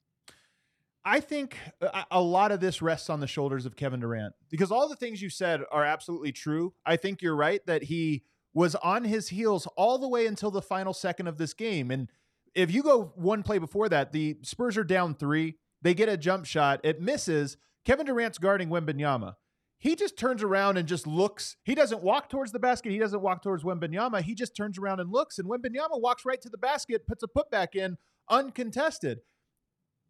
[1.04, 4.72] I think uh, a lot of this rests on the shoulders of Kevin Durant because
[4.72, 6.74] all the things you said are absolutely true.
[6.84, 10.62] I think you're right that he was on his heels all the way until the
[10.62, 11.90] final second of this game.
[11.90, 12.08] And
[12.54, 15.56] if you go one play before that, the Spurs are down three.
[15.82, 17.56] They get a jump shot, it misses.
[17.84, 19.34] Kevin Durant's guarding Wembanyama.
[19.78, 21.56] He just turns around and just looks.
[21.62, 22.90] He doesn't walk towards the basket.
[22.90, 24.22] He doesn't walk towards Wembanyama.
[24.22, 27.28] He just turns around and looks, and Wembanyama walks right to the basket, puts a
[27.28, 27.96] putback in
[28.28, 29.20] uncontested.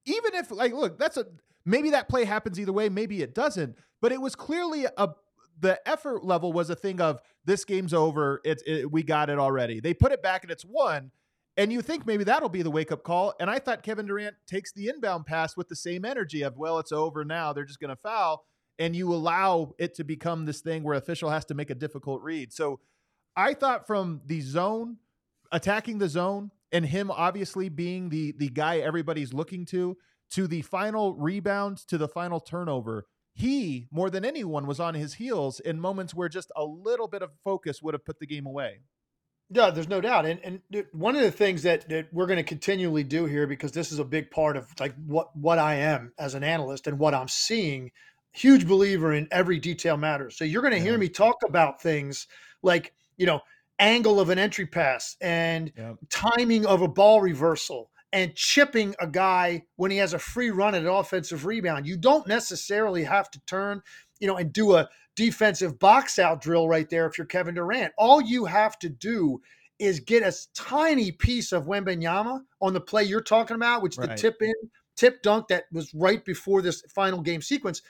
[0.06, 1.26] Even if, like, look, that's a
[1.66, 5.08] maybe that play happens either way, maybe it doesn't, but it was clearly a
[5.60, 8.40] the effort level was a thing of this game's over.
[8.44, 9.80] It's it, we got it already.
[9.80, 11.10] They put it back and it's one.
[11.56, 13.34] And you think maybe that'll be the wake up call.
[13.40, 16.78] And I thought Kevin Durant takes the inbound pass with the same energy of, well,
[16.78, 17.52] it's over now.
[17.52, 18.44] They're just going to foul.
[18.78, 22.22] And you allow it to become this thing where official has to make a difficult
[22.22, 22.52] read.
[22.52, 22.78] So
[23.34, 24.98] I thought from the zone,
[25.50, 29.96] attacking the zone, and him obviously being the the guy everybody's looking to,
[30.30, 33.06] to the final rebound, to the final turnover,
[33.38, 37.22] he more than anyone was on his heels in moments where just a little bit
[37.22, 38.80] of focus would have put the game away.
[39.50, 40.26] Yeah, there's no doubt.
[40.26, 43.70] And and one of the things that, that we're going to continually do here, because
[43.70, 46.98] this is a big part of like what what I am as an analyst and
[46.98, 47.92] what I'm seeing,
[48.32, 50.36] huge believer in every detail matters.
[50.36, 50.84] So you're going to yeah.
[50.84, 52.26] hear me talk about things
[52.62, 53.40] like, you know,
[53.78, 55.96] angle of an entry pass and yep.
[56.10, 60.74] timing of a ball reversal and chipping a guy when he has a free run
[60.74, 61.86] at an offensive rebound.
[61.86, 63.82] You don't necessarily have to turn,
[64.18, 67.92] you know, and do a defensive box out drill right there if you're Kevin Durant.
[67.98, 69.40] All you have to do
[69.78, 74.10] is get a tiny piece of Wembanyama on the play you're talking about, which right.
[74.10, 74.54] the tip in,
[74.96, 77.82] tip dunk that was right before this final game sequence.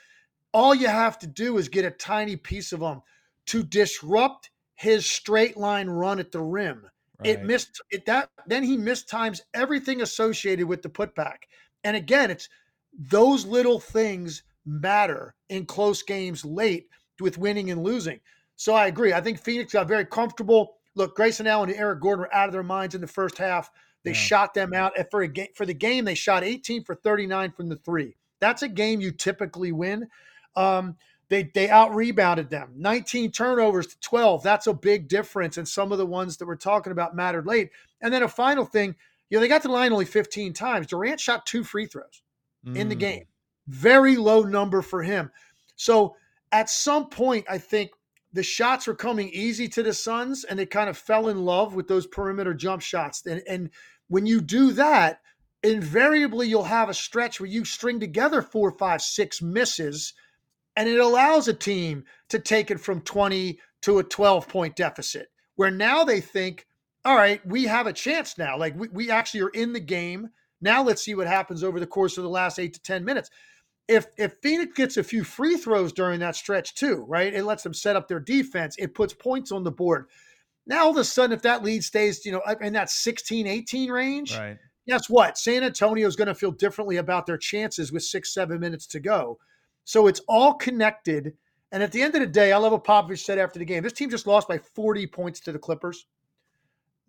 [0.53, 3.01] All you have to do is get a tiny piece of him
[3.47, 6.87] to disrupt his straight line run at the rim.
[7.19, 7.31] Right.
[7.31, 11.37] It missed it that then he missed times everything associated with the putback.
[11.83, 12.49] And again, it's
[12.97, 16.87] those little things matter in close games late
[17.19, 18.19] with winning and losing.
[18.55, 19.13] So I agree.
[19.13, 20.77] I think Phoenix got very comfortable.
[20.95, 23.69] Look, Grayson Allen and Eric Gordon were out of their minds in the first half.
[24.03, 24.17] They yeah.
[24.17, 24.97] shot them out.
[24.97, 28.15] And for a game for the game, they shot 18 for 39 from the three.
[28.39, 30.07] That's a game you typically win.
[30.55, 30.95] Um,
[31.29, 32.73] they they out rebounded them.
[32.75, 34.43] 19 turnovers to 12.
[34.43, 35.57] That's a big difference.
[35.57, 37.69] And some of the ones that we're talking about mattered late.
[38.01, 38.95] And then a final thing,
[39.29, 40.87] you know, they got to the line only 15 times.
[40.87, 42.23] Durant shot two free throws
[42.65, 42.75] mm.
[42.75, 42.99] in the mm.
[42.99, 43.25] game.
[43.67, 45.31] Very low number for him.
[45.75, 46.15] So
[46.51, 47.91] at some point, I think
[48.33, 51.75] the shots were coming easy to the Suns, and they kind of fell in love
[51.75, 53.25] with those perimeter jump shots.
[53.25, 53.69] And, and
[54.07, 55.21] when you do that,
[55.63, 60.13] invariably you'll have a stretch where you string together four, five, six misses,
[60.79, 65.27] and it allows a team to take it from 20 to a 12 point deficit,
[65.57, 66.65] where now they think,
[67.03, 68.57] all right, we have a chance now.
[68.57, 70.29] Like we, we actually are in the game.
[70.61, 73.29] Now let's see what happens over the course of the last eight to 10 minutes
[73.89, 77.33] if if Phoenix gets a few free throws during that stretch too, right?
[77.33, 78.75] It lets them set up their defense.
[78.77, 80.05] It puts points on the board.
[80.67, 83.91] Now all of a sudden, if that lead stays, you know, in that 16, 18
[83.91, 84.57] range, right.
[84.87, 85.39] guess what?
[85.39, 88.99] San Antonio is going to feel differently about their chances with six, seven minutes to
[88.99, 89.39] go.
[89.89, 91.33] So it's all connected.
[91.71, 93.81] And at the end of the day, I love what Popovich said after the game.
[93.81, 96.05] This team just lost by 40 points to the Clippers.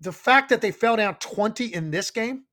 [0.00, 2.44] The fact that they fell down 20 in this game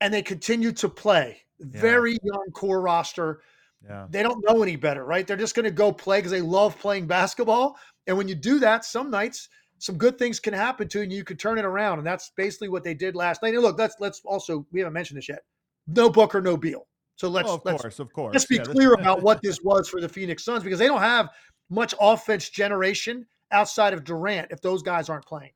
[0.00, 1.80] and they continued to play, yeah.
[1.80, 3.40] very young core roster
[3.86, 4.06] yeah.
[4.10, 5.24] They don't know any better, right?
[5.24, 7.76] They're just going to go play because they love playing basketball.
[8.08, 9.48] And when you do that, some nights
[9.78, 11.98] some good things can happen to you and you could turn it around.
[11.98, 13.54] And that's basically what they did last night.
[13.54, 15.44] And look, let's let's also we haven't mentioned this yet.
[15.86, 16.86] No Booker, no Beal.
[17.16, 18.34] So let's oh, of let's, course, of course.
[18.34, 21.00] Let's be yeah, clear about what this was for the Phoenix Suns because they don't
[21.00, 21.30] have
[21.70, 25.52] much offense generation outside of Durant if those guys aren't playing.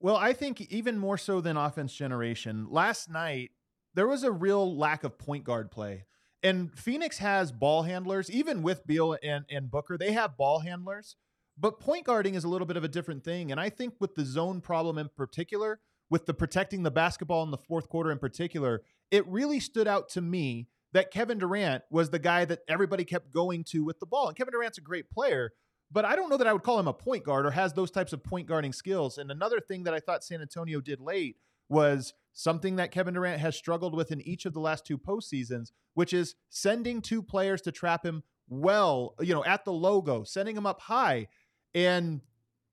[0.00, 3.52] Well, I think even more so than offense generation, last night
[3.94, 6.04] there was a real lack of point guard play.
[6.42, 11.16] And Phoenix has ball handlers, even with Beal and, and Booker, they have ball handlers.
[11.56, 13.50] But point guarding is a little bit of a different thing.
[13.50, 17.50] And I think with the zone problem in particular, with the protecting the basketball in
[17.50, 22.08] the fourth quarter in particular, it really stood out to me that Kevin Durant was
[22.08, 24.28] the guy that everybody kept going to with the ball.
[24.28, 25.52] And Kevin Durant's a great player,
[25.92, 27.90] but I don't know that I would call him a point guard or has those
[27.90, 29.18] types of point guarding skills.
[29.18, 31.36] And another thing that I thought San Antonio did late
[31.68, 35.72] was something that Kevin Durant has struggled with in each of the last two postseasons,
[35.94, 40.56] which is sending two players to trap him well, you know, at the logo, sending
[40.56, 41.26] him up high.
[41.74, 42.20] And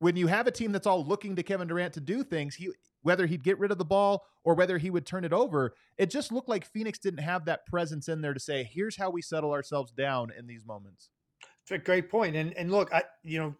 [0.01, 2.69] when you have a team that's all looking to Kevin Durant to do things, he
[3.03, 6.09] whether he'd get rid of the ball or whether he would turn it over, it
[6.09, 9.21] just looked like Phoenix didn't have that presence in there to say, here's how we
[9.21, 11.09] settle ourselves down in these moments.
[11.63, 12.35] It's a great point.
[12.35, 13.55] And and look, I you know,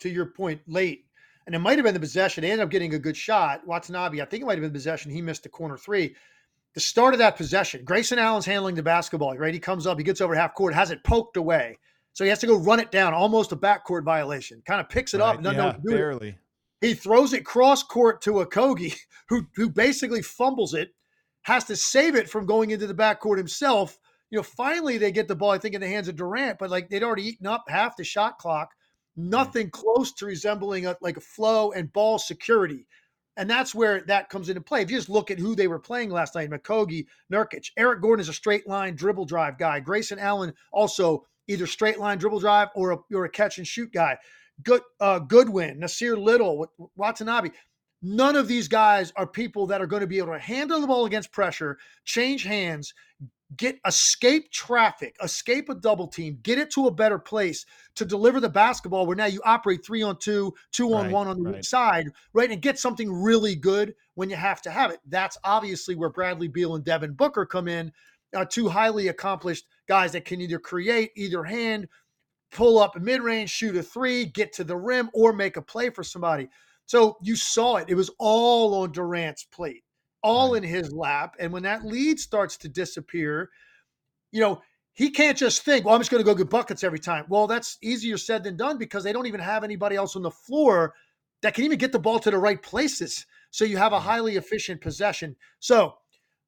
[0.00, 1.06] to your point, late
[1.46, 2.42] and it might have been the possession.
[2.42, 3.66] They ended up getting a good shot.
[3.66, 5.10] Watanabe, I think it might have been possession.
[5.10, 6.14] He missed the corner three.
[6.74, 9.54] The start of that possession, Grayson Allen's handling the basketball, right?
[9.54, 11.78] He comes up, he gets over half court, has it poked away.
[12.16, 14.62] So he has to go run it down, almost a backcourt violation.
[14.66, 15.34] Kind of picks it right.
[15.34, 15.90] up doesn't yeah, know what do.
[15.90, 16.38] Barely.
[16.80, 18.96] He throws it cross court to Okogie,
[19.28, 20.94] who who basically fumbles it,
[21.42, 23.98] has to save it from going into the backcourt himself.
[24.30, 26.70] You know, finally they get the ball, I think, in the hands of Durant, but
[26.70, 28.70] like they'd already eaten up half the shot clock
[29.14, 29.28] hmm.
[29.28, 32.86] nothing close to resembling a, like a flow and ball security.
[33.36, 34.80] And that's where that comes into play.
[34.80, 38.22] If you just look at who they were playing last night, Okogie, Nurkic, Eric Gordon
[38.22, 39.80] is a straight line dribble drive guy.
[39.80, 43.92] Grayson Allen also either straight line dribble drive or a, or a catch and shoot
[43.92, 44.18] guy.
[44.62, 47.50] Good uh, Goodwin, Nassir Little, Watanabe.
[48.02, 50.86] None of these guys are people that are going to be able to handle the
[50.86, 52.94] ball against pressure, change hands,
[53.56, 58.40] get escape traffic, escape a double team, get it to a better place to deliver
[58.40, 61.52] the basketball where now you operate three on two, two on right, one on the
[61.52, 61.64] right.
[61.64, 62.50] side, right?
[62.50, 65.00] And get something really good when you have to have it.
[65.06, 67.92] That's obviously where Bradley Beal and Devin Booker come in,
[68.36, 71.88] uh, two highly accomplished guys that can either create either hand,
[72.52, 75.62] pull up a mid range, shoot a three, get to the rim, or make a
[75.62, 76.48] play for somebody.
[76.84, 77.88] So you saw it.
[77.88, 79.82] It was all on Durant's plate
[80.26, 81.36] all in his lap.
[81.38, 83.50] And when that lead starts to disappear,
[84.32, 84.60] you know,
[84.92, 87.26] he can't just think, well, I'm just going to go get buckets every time.
[87.28, 90.30] Well, that's easier said than done because they don't even have anybody else on the
[90.32, 90.94] floor
[91.42, 93.24] that can even get the ball to the right places.
[93.52, 95.36] So you have a highly efficient possession.
[95.60, 95.94] So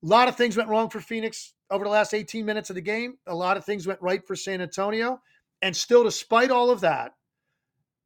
[0.03, 2.83] a lot of things went wrong for Phoenix over the last 18 minutes of the
[2.83, 3.19] game.
[3.27, 5.21] A lot of things went right for San Antonio.
[5.63, 7.13] And still, despite all of that,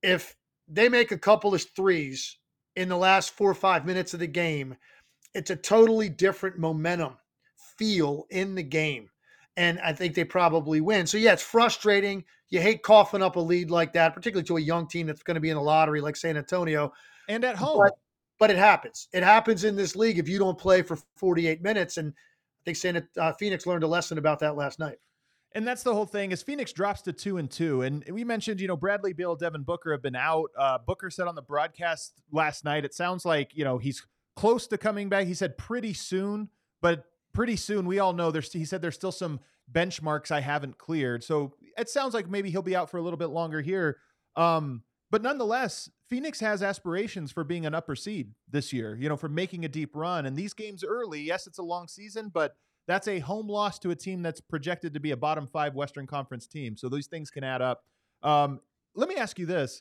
[0.03, 0.35] if
[0.69, 2.39] they make a couple of threes
[2.77, 4.77] in the last four or five minutes of the game,
[5.35, 7.17] it's a totally different momentum
[7.77, 9.11] feel in the game.
[9.57, 11.07] And I think they probably win.
[11.07, 12.25] So, yeah, it's frustrating.
[12.49, 15.35] You hate coughing up a lead like that, particularly to a young team that's going
[15.35, 16.93] to be in the lottery like San Antonio.
[17.29, 17.83] And at home.
[17.85, 17.93] But,
[18.43, 19.07] but it happens.
[19.13, 21.97] It happens in this league if you don't play for 48 minutes.
[21.97, 24.97] And I think Santa uh, Phoenix learned a lesson about that last night.
[25.53, 26.33] And that's the whole thing.
[26.33, 29.63] As Phoenix drops to two and two, and we mentioned, you know, Bradley Beal, Devin
[29.63, 30.51] Booker have been out.
[30.59, 34.67] Uh, Booker said on the broadcast last night, it sounds like you know he's close
[34.67, 35.29] to coming back.
[35.29, 36.49] He said pretty soon,
[36.81, 38.53] but pretty soon we all know there's.
[38.53, 39.39] He said there's still some
[39.71, 43.19] benchmarks I haven't cleared, so it sounds like maybe he'll be out for a little
[43.19, 43.99] bit longer here.
[44.35, 48.99] Um, but nonetheless, Phoenix has aspirations for being an upper seed this year.
[49.01, 51.23] You know, for making a deep run, and these games early.
[51.23, 52.55] Yes, it's a long season, but
[52.87, 56.07] that's a home loss to a team that's projected to be a bottom five Western
[56.07, 56.77] Conference team.
[56.77, 57.85] So those things can add up.
[58.23, 58.61] Um,
[58.95, 59.81] let me ask you this.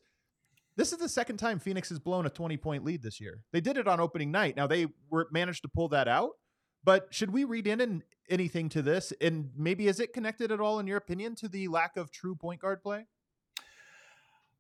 [0.78, 3.44] This is the second time Phoenix has blown a 20 point lead this year.
[3.52, 4.56] They did it on opening night.
[4.56, 6.30] Now they were managed to pull that out,
[6.82, 9.12] but should we read in, in anything to this?
[9.20, 12.36] And maybe is it connected at all, in your opinion, to the lack of true
[12.36, 13.08] point guard play?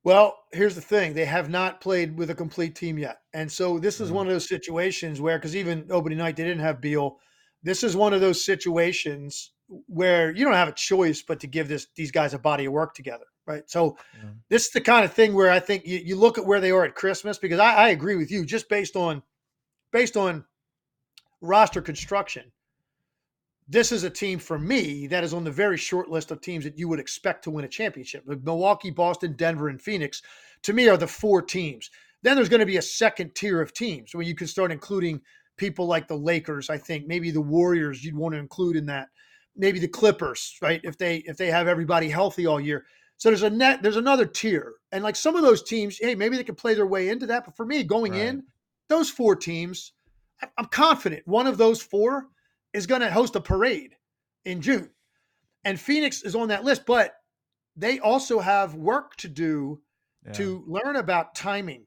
[0.03, 3.77] Well, here's the thing: they have not played with a complete team yet, and so
[3.79, 4.17] this is mm-hmm.
[4.17, 7.17] one of those situations where, because even opening night they didn't have Beal,
[7.63, 9.51] this is one of those situations
[9.87, 12.73] where you don't have a choice but to give this these guys a body of
[12.73, 13.63] work together, right?
[13.69, 14.29] So yeah.
[14.49, 16.71] this is the kind of thing where I think you, you look at where they
[16.71, 19.21] are at Christmas because I, I agree with you just based on
[19.91, 20.45] based on
[21.41, 22.51] roster construction.
[23.71, 26.65] This is a team for me that is on the very short list of teams
[26.65, 28.25] that you would expect to win a championship.
[28.27, 30.21] Milwaukee, Boston, Denver, and Phoenix,
[30.63, 31.89] to me, are the four teams.
[32.21, 35.21] Then there's going to be a second tier of teams where you can start including
[35.55, 39.07] people like the Lakers, I think, maybe the Warriors you'd want to include in that.
[39.55, 40.81] Maybe the Clippers, right?
[40.83, 42.85] If they if they have everybody healthy all year.
[43.15, 44.73] So there's a net, there's another tier.
[44.91, 47.45] And like some of those teams, hey, maybe they can play their way into that.
[47.45, 48.21] But for me, going right.
[48.21, 48.43] in,
[48.89, 49.93] those four teams,
[50.57, 52.27] I'm confident one of those four
[52.73, 53.95] is going to host a parade
[54.45, 54.89] in June.
[55.63, 57.13] And Phoenix is on that list, but
[57.75, 59.81] they also have work to do
[60.25, 60.33] yeah.
[60.33, 61.85] to learn about timing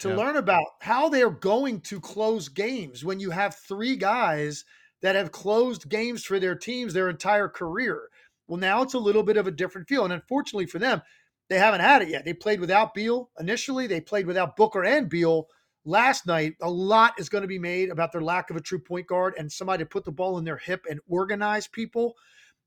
[0.00, 0.18] to yep.
[0.18, 4.64] learn about how they're going to close games when you have three guys
[5.02, 8.08] that have closed games for their teams their entire career.
[8.46, 10.04] Well, now it's a little bit of a different feel.
[10.04, 11.02] And unfortunately for them,
[11.48, 12.24] they haven't had it yet.
[12.24, 15.46] They played without Beal initially, they played without Booker and Beal
[15.84, 16.54] last night.
[16.62, 19.34] A lot is going to be made about their lack of a true point guard
[19.38, 22.14] and somebody to put the ball in their hip and organize people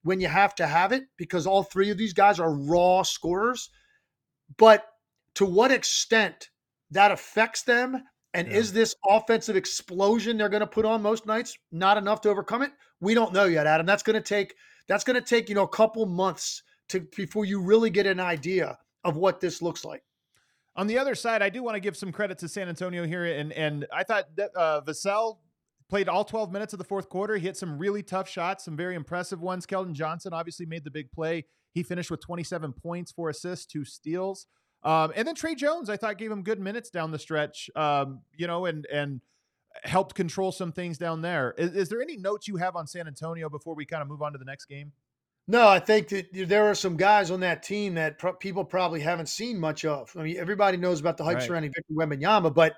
[0.04, 3.70] when you have to have it because all three of these guys are raw scorers.
[4.58, 4.86] But
[5.36, 6.50] to what extent
[6.92, 8.04] that affects them?
[8.34, 8.58] And yeah.
[8.58, 12.62] is this offensive explosion they're going to put on most nights not enough to overcome
[12.62, 12.72] it?
[13.00, 13.86] We don't know yet, Adam.
[13.86, 14.56] That's going to take
[14.88, 18.20] that's going to take you know a couple months to before you really get an
[18.20, 20.04] idea of what this looks like.
[20.78, 23.26] On the other side, I do want to give some credit to San Antonio here,
[23.26, 25.40] and and I thought that uh, Vassell
[25.90, 27.36] played all 12 minutes of the fourth quarter.
[27.36, 29.66] He hit some really tough shots, some very impressive ones.
[29.66, 31.46] Keldon Johnson obviously made the big play.
[31.74, 34.48] He finished with 27 points, four assists, two steals.
[34.84, 38.22] Um, and then Tre Jones, I thought gave him good minutes down the stretch, um,
[38.36, 39.22] you know, and and
[39.84, 41.54] helped control some things down there.
[41.58, 44.22] Is, is, there any notes you have on San Antonio before we kind of move
[44.22, 44.92] on to the next game?
[45.48, 49.00] No, I think that there are some guys on that team that pro- people probably
[49.00, 50.12] haven't seen much of.
[50.18, 51.44] I mean, everybody knows about the hype right.
[51.44, 52.76] surrounding Victor Wembanyama, but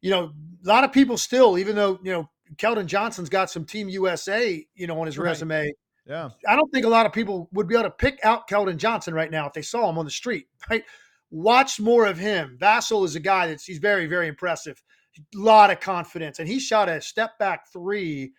[0.00, 0.32] you know,
[0.64, 4.64] a lot of people still, even though you know Keldon Johnson's got some Team USA,
[4.74, 5.28] you know, on his right.
[5.28, 5.72] resume.
[6.06, 8.76] Yeah, I don't think a lot of people would be able to pick out Keldon
[8.76, 10.46] Johnson right now if they saw him on the street.
[10.70, 10.84] Right?
[11.32, 12.56] watch more of him.
[12.60, 14.80] Vassell is a guy that's he's very, very impressive.
[15.18, 16.38] A lot of confidence.
[16.38, 18.32] And he shot a step back three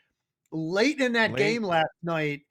[0.51, 1.37] late in that late.
[1.37, 2.41] game last night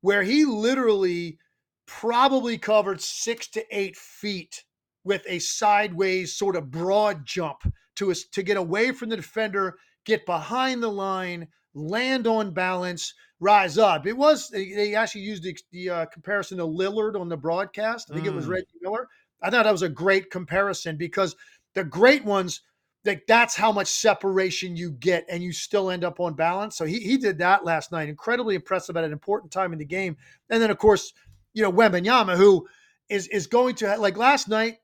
[0.00, 1.38] where he literally
[1.86, 4.64] probably covered six to eight feet
[5.04, 7.62] with a sideways sort of broad jump
[7.96, 13.14] to us to get away from the defender, get behind the line, land on balance,
[13.40, 14.06] rise up.
[14.06, 18.10] It was they actually used the, the uh, comparison to Lillard on the broadcast.
[18.10, 18.30] I think mm.
[18.30, 18.50] it was mm.
[18.50, 19.08] Reggie Miller.
[19.42, 21.36] I thought that was a great comparison because
[21.74, 22.60] the great ones,
[23.04, 26.76] like that's how much separation you get and you still end up on balance.
[26.76, 28.08] So he, he did that last night.
[28.08, 30.16] Incredibly impressive at an important time in the game.
[30.50, 31.12] And then of course,
[31.54, 32.68] you know, Wembanyama, who
[33.08, 34.78] is is going to like last night,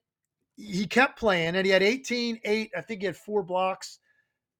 [0.57, 3.99] he kept playing and he had 18, 8, I think he had four blocks.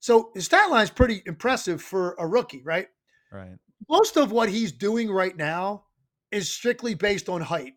[0.01, 2.89] So his stat line is pretty impressive for a rookie, right?
[3.33, 3.57] Right.
[3.89, 5.85] Most of what he's doing right now
[6.31, 7.75] is strictly based on height.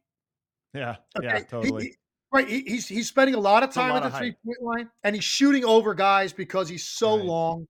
[0.74, 0.96] Yeah.
[1.18, 1.28] Okay.
[1.28, 1.84] Yeah, totally.
[1.84, 1.96] He,
[2.32, 5.16] Right, he, he's he's spending a lot of time at the three point line, and
[5.16, 7.26] he's shooting over guys because he's so right.
[7.26, 7.68] long.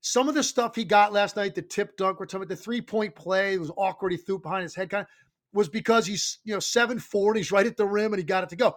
[0.00, 2.62] Some of the stuff he got last night, the tip dunk, we're talking about the
[2.62, 4.12] three point play, it was awkward.
[4.12, 5.08] He threw behind his head, kind of
[5.52, 8.24] was because he's you know seven four and he's right at the rim and he
[8.24, 8.76] got it to go.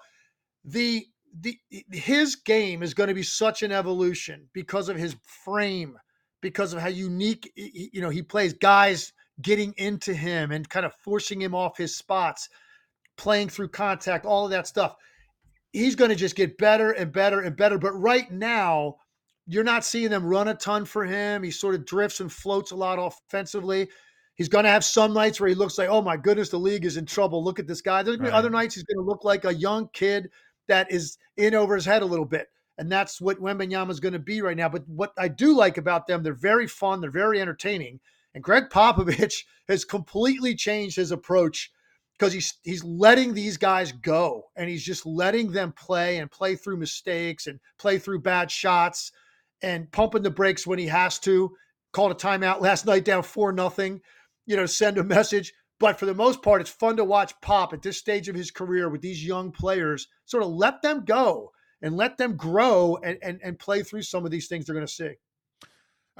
[0.66, 1.06] The
[1.42, 1.60] the
[1.92, 5.16] his game is going to be such an evolution because of his
[5.46, 5.96] frame,
[6.42, 8.54] because of how unique you know he plays.
[8.54, 9.14] Guys
[9.44, 12.50] getting into him and kind of forcing him off his spots,
[13.16, 14.96] playing through contact, all of that stuff
[15.72, 17.78] he's going to just get better and better and better.
[17.78, 18.98] But right now,
[19.46, 21.44] you're not seeing them run a ton for him.
[21.44, 23.90] He sort of drifts and floats a lot offensively.
[24.36, 26.86] He's going to have some nights where he looks like, oh my goodness, the league
[26.86, 27.44] is in trouble.
[27.44, 28.04] Look at this guy.
[28.04, 28.32] There's right.
[28.32, 30.30] other nights he's going to look like a young kid
[30.68, 32.48] that is in over his head a little bit.
[32.78, 34.70] And that's what Wembanyama is going to be right now.
[34.70, 38.00] But what I do like about them, they're very fun, they're very entertaining.
[38.34, 41.72] And Gregg Popovich has completely changed his approach
[42.20, 46.56] because he's he's letting these guys go and he's just letting them play and play
[46.56, 49.12] through mistakes and play through bad shots
[49.62, 51.56] and pumping the brakes when he has to.
[51.94, 54.02] Called a timeout last night down four nothing.
[54.46, 55.54] You know, send a message.
[55.80, 58.52] But for the most part, it's fun to watch Pop at this stage of his
[58.52, 60.08] career with these young players.
[60.26, 61.52] Sort of let them go
[61.82, 64.86] and let them grow and and, and play through some of these things they're going
[64.86, 65.14] to see.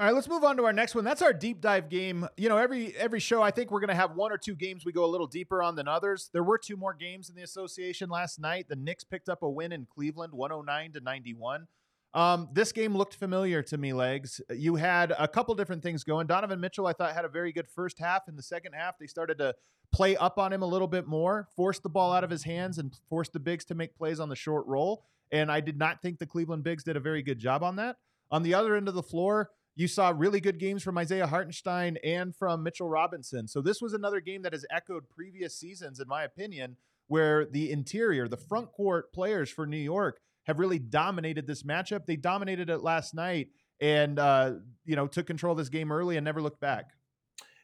[0.00, 1.04] All right, let's move on to our next one.
[1.04, 2.26] That's our deep dive game.
[2.38, 4.86] You know, every every show, I think we're going to have one or two games
[4.86, 6.30] we go a little deeper on than others.
[6.32, 8.64] There were two more games in the association last night.
[8.70, 11.66] The Knicks picked up a win in Cleveland, 109 to 91.
[12.14, 14.40] Um, this game looked familiar to me, legs.
[14.48, 16.26] You had a couple different things going.
[16.26, 18.26] Donovan Mitchell, I thought, had a very good first half.
[18.26, 19.54] In the second half, they started to
[19.92, 22.78] play up on him a little bit more, force the ball out of his hands,
[22.78, 25.04] and force the bigs to make plays on the short roll.
[25.30, 27.96] And I did not think the Cleveland bigs did a very good job on that.
[28.30, 29.50] On the other end of the floor,
[29.80, 33.48] you saw really good games from Isaiah Hartenstein and from Mitchell Robinson.
[33.48, 36.76] So this was another game that has echoed previous seasons, in my opinion,
[37.06, 42.04] where the interior, the front court players for New York have really dominated this matchup.
[42.04, 43.48] They dominated it last night
[43.80, 44.52] and uh,
[44.84, 46.90] you know took control of this game early and never looked back.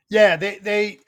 [0.09, 1.01] Yeah, they they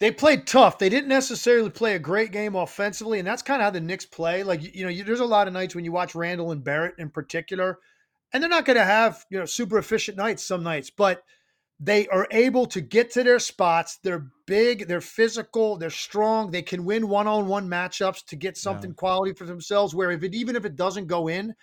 [0.00, 0.78] they played tough.
[0.78, 4.04] They didn't necessarily play a great game offensively, and that's kind of how the Knicks
[4.04, 4.42] play.
[4.42, 6.96] Like you know, you, there's a lot of nights when you watch Randle and Barrett
[6.98, 7.78] in particular
[8.32, 11.22] and they're not going to have you know super efficient nights some nights, but
[11.80, 13.98] they are able to get to their spots.
[14.04, 16.50] They're big, they're physical, they're strong.
[16.50, 18.96] They can win one-on-one matchups to get something yeah.
[18.96, 19.94] quality for themselves.
[19.94, 21.54] Where if it even if it doesn't go in,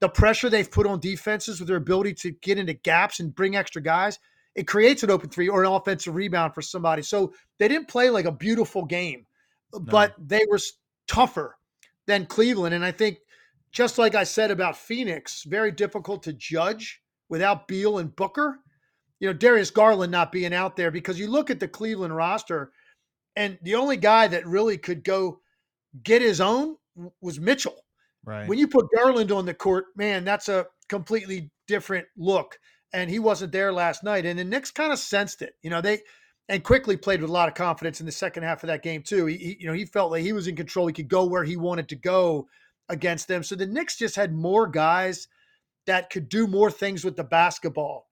[0.00, 3.54] the pressure they've put on defenses with their ability to get into gaps and bring
[3.54, 4.18] extra guys,
[4.54, 7.02] it creates an open three or an offensive rebound for somebody.
[7.02, 9.26] So they didn't play like a beautiful game,
[9.72, 9.80] no.
[9.80, 10.58] but they were
[11.06, 11.56] tougher
[12.06, 12.74] than Cleveland.
[12.74, 13.18] And I think
[13.72, 18.58] just like I said about Phoenix, very difficult to judge without Beal and Booker.
[19.20, 22.72] You know, Darius Garland not being out there because you look at the Cleveland roster,
[23.36, 25.40] and the only guy that really could go
[26.02, 26.76] get his own
[27.20, 27.76] was Mitchell.
[28.24, 28.48] Right.
[28.48, 32.58] When you put Garland on the court, man, that's a completely different look.
[32.92, 34.26] And he wasn't there last night.
[34.26, 35.54] And the Knicks kind of sensed it.
[35.62, 36.00] You know, they
[36.48, 39.02] and quickly played with a lot of confidence in the second half of that game
[39.02, 39.26] too.
[39.26, 40.88] He, he, you know, he felt like he was in control.
[40.88, 42.48] He could go where he wanted to go
[42.90, 43.42] against them.
[43.42, 45.28] So the Knicks just had more guys
[45.86, 48.08] that could do more things with the basketball.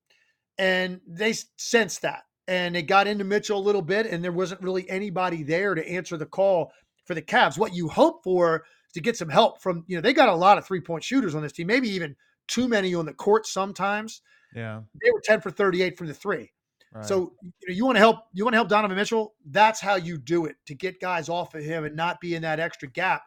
[0.57, 2.23] And they sensed that.
[2.47, 5.87] And they got into Mitchell a little bit, and there wasn't really anybody there to
[5.87, 6.73] answer the call
[7.05, 7.59] for the Cavs.
[7.59, 10.35] What you hope for is to get some help from, you know, they got a
[10.35, 12.17] lot of three point shooters on this team, maybe even
[12.47, 14.23] too many on the court sometimes.
[14.55, 14.81] Yeah.
[15.03, 16.53] They were 10 for 38 from the three.
[16.95, 17.05] Right.
[17.05, 19.35] So you, know, you want to help you want to help Donovan Mitchell.
[19.45, 22.41] That's how you do it to get guys off of him and not be in
[22.43, 23.25] that extra gap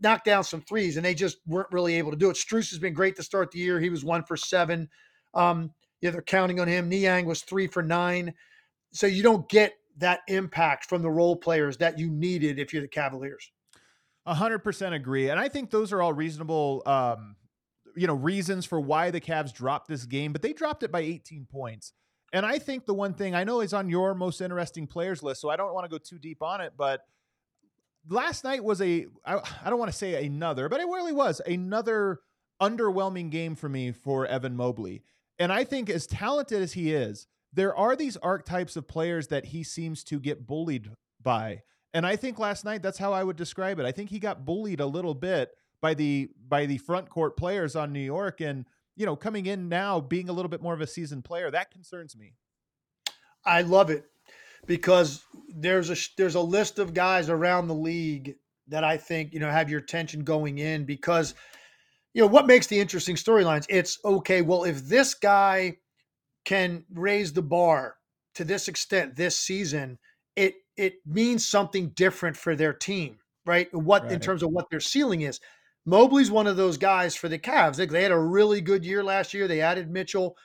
[0.00, 2.36] knock down some threes, and they just weren't really able to do it.
[2.36, 3.80] Strus has been great to start the year.
[3.80, 4.88] He was one for seven.
[5.34, 6.88] Um, yeah, they're counting on him.
[6.88, 8.34] Niang was three for nine.
[8.92, 12.82] So you don't get that impact from the role players that you needed if you're
[12.82, 13.50] the Cavaliers.
[14.26, 17.36] A hundred percent agree, and I think those are all reasonable, um,
[17.94, 20.32] you know, reasons for why the Cavs dropped this game.
[20.32, 21.92] But they dropped it by 18 points,
[22.32, 25.40] and I think the one thing I know is on your most interesting players list,
[25.40, 27.02] so I don't want to go too deep on it, but
[28.08, 31.40] last night was a I, I don't want to say another, but it really was
[31.46, 32.20] another
[32.60, 35.02] underwhelming game for me for Evan Mobley.
[35.38, 39.46] And I think as talented as he is, there are these archetypes of players that
[39.46, 40.90] he seems to get bullied
[41.22, 41.62] by.
[41.92, 43.86] And I think last night that's how I would describe it.
[43.86, 45.50] I think he got bullied a little bit
[45.80, 49.68] by the by the front court players on New York and you know, coming in
[49.68, 52.32] now being a little bit more of a seasoned player, that concerns me.
[53.44, 54.06] I love it
[54.66, 58.36] because there's a there's a list of guys around the league
[58.68, 61.34] that I think you know have your attention going in because
[62.14, 63.66] you know what makes the interesting storylines.
[63.68, 64.42] It's okay.
[64.42, 65.78] Well, if this guy
[66.44, 67.96] can raise the bar
[68.34, 69.98] to this extent this season,
[70.34, 73.72] it it means something different for their team, right?
[73.74, 74.12] What right.
[74.12, 75.40] in terms of what their ceiling is.
[75.88, 77.76] Mobley's one of those guys for the Cavs.
[77.76, 79.46] They, they had a really good year last year.
[79.46, 80.36] They added Mitchell.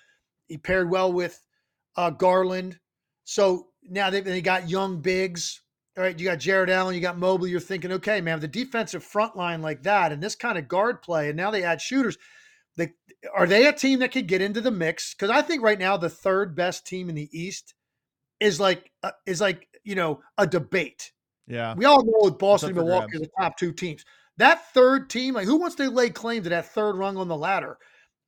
[0.47, 1.41] He paired well with
[1.95, 2.79] uh, Garland.
[3.23, 5.61] So now they, they got young bigs.
[5.97, 7.51] All right, you got Jarrett Allen, you got Mobley.
[7.51, 11.01] You're thinking, okay, man, the defensive front line like that and this kind of guard
[11.01, 12.17] play, and now they add shooters.
[12.77, 12.93] They,
[13.35, 15.13] are they a team that could get into the mix?
[15.13, 17.73] Because I think right now the third best team in the East
[18.39, 21.11] is like uh, is like you know a debate.
[21.47, 24.05] Yeah, we all know Boston and Milwaukee are the top two teams.
[24.37, 27.37] That third team, like who wants to lay claim to that third rung on the
[27.37, 27.77] ladder?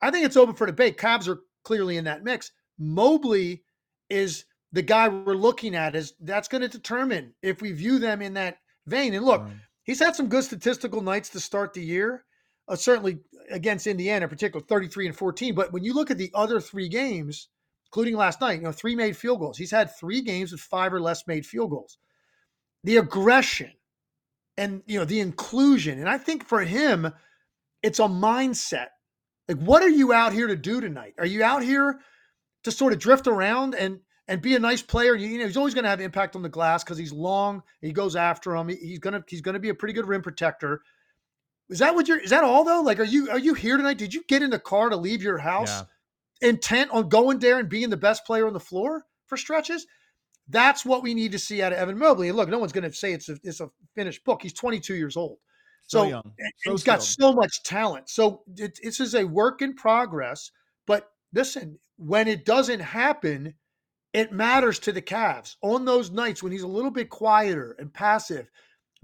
[0.02, 0.98] I think it's open for debate.
[0.98, 2.52] Cavs are clearly in that mix.
[2.78, 3.64] Mobley
[4.10, 8.22] is the guy we're looking at is that's going to determine if we view them
[8.22, 8.58] in that
[8.88, 9.14] vein.
[9.14, 9.54] And look, right.
[9.84, 12.26] he's had some good statistical nights to start the year.
[12.68, 13.20] Uh, certainly
[13.52, 15.54] against Indiana, in particular, 33 and 14.
[15.54, 17.50] But when you look at the other three games,
[17.94, 19.56] including last night, you know, three made field goals.
[19.56, 22.00] He's had three games with five or less made field goals.
[22.84, 23.72] The aggression
[24.58, 27.12] and you know the inclusion, and I think for him,
[27.84, 28.88] it's a mindset.
[29.48, 31.14] Like, what are you out here to do tonight?
[31.20, 32.00] Are you out here
[32.64, 35.16] to sort of drift around and and be a nice player?
[35.16, 37.64] You, know, he's always going to have impact on the glass because he's long.
[37.82, 38.70] He goes after him.
[38.70, 40.82] He's gonna he's gonna be a pretty good rim protector.
[41.70, 42.20] Is that what you're?
[42.20, 42.82] Is that all though?
[42.82, 43.98] Like, are you are you here tonight?
[43.98, 45.84] Did you get in the car to leave your house
[46.42, 46.50] yeah.
[46.50, 49.88] intent on going there and being the best player on the floor for stretches?
[50.50, 52.28] That's what we need to see out of Evan Mobley.
[52.28, 54.42] And look, no one's going to say it's a it's a finished book.
[54.42, 55.38] He's 22 years old,
[55.88, 56.34] so, so young.
[56.58, 58.10] So he's got so much talent.
[58.10, 60.52] So it, this is a work in progress.
[60.86, 63.54] But listen, when it doesn't happen,
[64.14, 67.94] it matters to the Cavs on those nights when he's a little bit quieter and
[67.94, 68.50] passive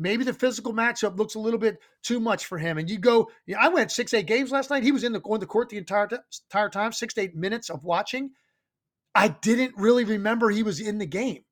[0.01, 2.77] Maybe the physical matchup looks a little bit too much for him.
[2.77, 4.81] And you go, you know, I went six, eight games last night.
[4.81, 6.07] He was in the on the court the entire
[6.47, 8.31] entire time, six to eight minutes of watching.
[9.13, 11.43] I didn't really remember he was in the game.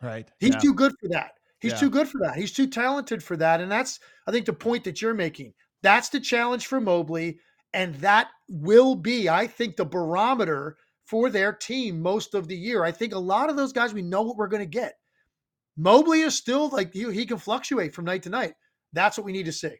[0.00, 0.28] Right.
[0.40, 0.58] He's yeah.
[0.60, 1.32] too good for that.
[1.60, 1.78] He's yeah.
[1.78, 2.36] too good for that.
[2.36, 3.60] He's too talented for that.
[3.60, 5.52] And that's, I think, the point that you're making.
[5.82, 7.38] That's the challenge for Mobley.
[7.74, 10.76] And that will be, I think, the barometer
[11.12, 12.82] for their team most of the year.
[12.82, 14.94] I think a lot of those guys, we know what we're going to get.
[15.76, 18.54] Mobley is still like he, he can fluctuate from night to night.
[18.94, 19.74] That's what we need to see.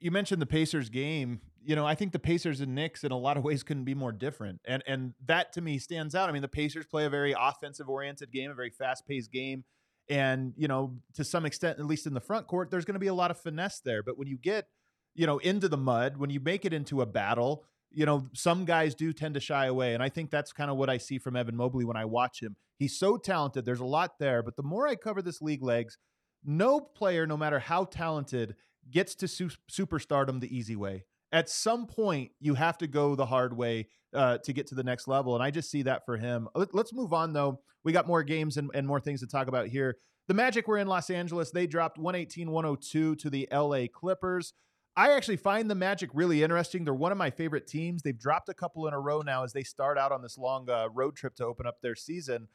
[0.00, 1.42] You mentioned the Pacers game.
[1.62, 3.94] You know, I think the Pacers and Knicks in a lot of ways couldn't be
[3.94, 4.62] more different.
[4.64, 6.30] And and that to me stands out.
[6.30, 9.64] I mean, the Pacers play a very offensive oriented game, a very fast paced game.
[10.08, 13.00] And, you know, to some extent, at least in the front court, there's going to
[13.00, 14.02] be a lot of finesse there.
[14.02, 14.68] But when you get,
[15.14, 18.64] you know, into the mud, when you make it into a battle, you know, some
[18.64, 19.94] guys do tend to shy away.
[19.94, 22.42] And I think that's kind of what I see from Evan Mobley when I watch
[22.42, 22.56] him.
[22.78, 23.64] He's so talented.
[23.64, 24.42] There's a lot there.
[24.42, 25.96] But the more I cover this league legs,
[26.44, 28.54] no player, no matter how talented,
[28.90, 31.04] gets to su- superstardom the easy way.
[31.32, 34.84] At some point, you have to go the hard way uh, to get to the
[34.84, 35.34] next level.
[35.34, 36.48] And I just see that for him.
[36.54, 37.60] Let's move on, though.
[37.84, 39.96] We got more games and, and more things to talk about here.
[40.28, 41.50] The Magic were in Los Angeles.
[41.50, 44.52] They dropped 118 102 to the LA Clippers.
[44.98, 46.84] I actually find the Magic really interesting.
[46.84, 48.02] They're one of my favorite teams.
[48.02, 50.68] They've dropped a couple in a row now as they start out on this long
[50.68, 52.48] uh, road trip to open up their season.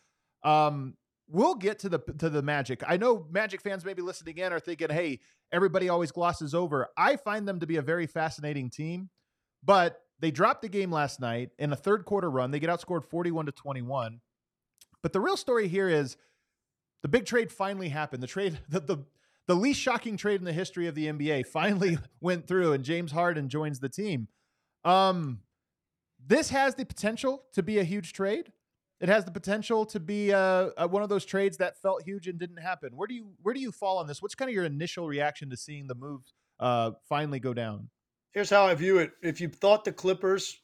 [0.44, 0.96] Um,
[1.30, 2.84] we'll get to the to the Magic.
[2.86, 5.22] I know Magic fans maybe listening in are thinking, "Hey,
[5.54, 9.10] everybody always glosses over." I find them to be a very fascinating team,
[9.64, 12.52] but they dropped the game last night in a third quarter run.
[12.52, 14.20] They get outscored 41 to 21.
[15.02, 16.18] But the real story here is
[17.04, 18.22] the big trade finally happened.
[18.22, 18.98] The trade the, the
[19.48, 23.12] the least shocking trade in the history of the NBA finally went through and James
[23.12, 24.28] Harden joins the team.
[24.84, 25.40] Um
[26.26, 28.52] this has the potential to be a huge trade.
[29.04, 32.28] It has the potential to be uh, uh, one of those trades that felt huge
[32.28, 32.96] and didn't happen.
[32.96, 34.22] Where do you where do you fall on this?
[34.22, 36.22] What's kind of your initial reaction to seeing the move
[36.60, 37.90] uh, finally go down?
[38.32, 39.12] Here's how I view it.
[39.22, 40.58] If you thought the Clippers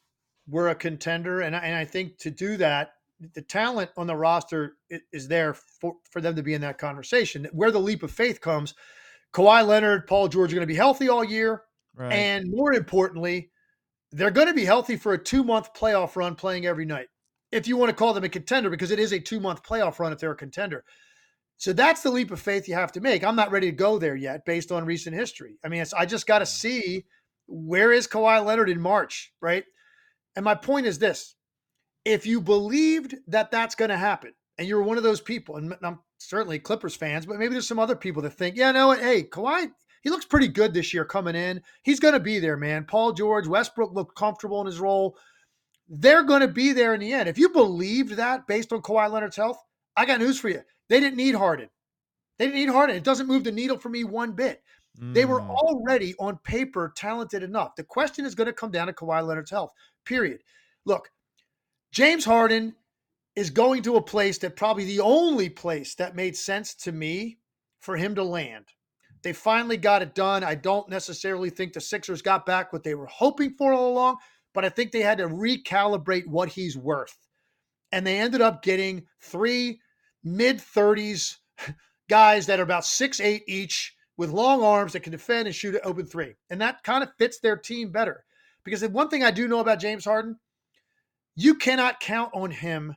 [0.47, 2.93] were a contender, and I, and I think to do that,
[3.33, 4.77] the talent on the roster
[5.11, 7.47] is there for, for them to be in that conversation.
[7.51, 8.73] Where the leap of faith comes,
[9.33, 11.63] Kawhi Leonard, Paul George are going to be healthy all year,
[11.95, 12.13] right.
[12.13, 13.51] and more importantly,
[14.11, 17.07] they're going to be healthy for a two month playoff run, playing every night
[17.51, 19.99] if you want to call them a contender, because it is a two month playoff
[19.99, 20.83] run if they're a contender.
[21.57, 23.23] So that's the leap of faith you have to make.
[23.23, 25.57] I'm not ready to go there yet based on recent history.
[25.63, 27.05] I mean, I just got to see
[27.47, 29.65] where is Kawhi Leonard in March, right?
[30.35, 31.35] And my point is this
[32.05, 35.73] if you believed that that's going to happen, and you're one of those people, and
[35.81, 39.23] I'm certainly Clippers fans, but maybe there's some other people that think, yeah, no, hey,
[39.23, 39.71] Kawhi,
[40.01, 41.61] he looks pretty good this year coming in.
[41.83, 42.85] He's going to be there, man.
[42.85, 45.17] Paul George, Westbrook looked comfortable in his role
[45.89, 47.27] they're going to be there in the end.
[47.27, 49.61] If you believed that based on Kawhi Leonard's health,
[49.97, 50.61] I got news for you.
[50.87, 51.69] They didn't need Harden.
[52.37, 52.95] They didn't need Harden.
[52.95, 54.61] It doesn't move the needle for me one bit.
[55.01, 55.13] Mm.
[55.13, 55.49] They were mm.
[55.49, 57.75] already on paper talented enough.
[57.75, 59.73] The question is going to come down to Kawhi Leonard's health,
[60.05, 60.41] period.
[60.85, 61.09] Look,
[61.91, 62.75] James Harden
[63.35, 67.39] is going to a place that probably the only place that made sense to me
[67.79, 68.65] for him to land.
[69.23, 70.43] They finally got it done.
[70.43, 74.17] I don't necessarily think the Sixers got back what they were hoping for all along,
[74.53, 77.17] but I think they had to recalibrate what he's worth.
[77.91, 79.81] And they ended up getting three
[80.23, 81.35] mid 30s
[82.09, 85.75] guys that are about six eight each with long arms that can defend and shoot
[85.75, 86.35] an open three.
[86.49, 88.25] And that kind of fits their team better.
[88.63, 90.37] Because the one thing I do know about James Harden,
[91.41, 92.95] you cannot count on him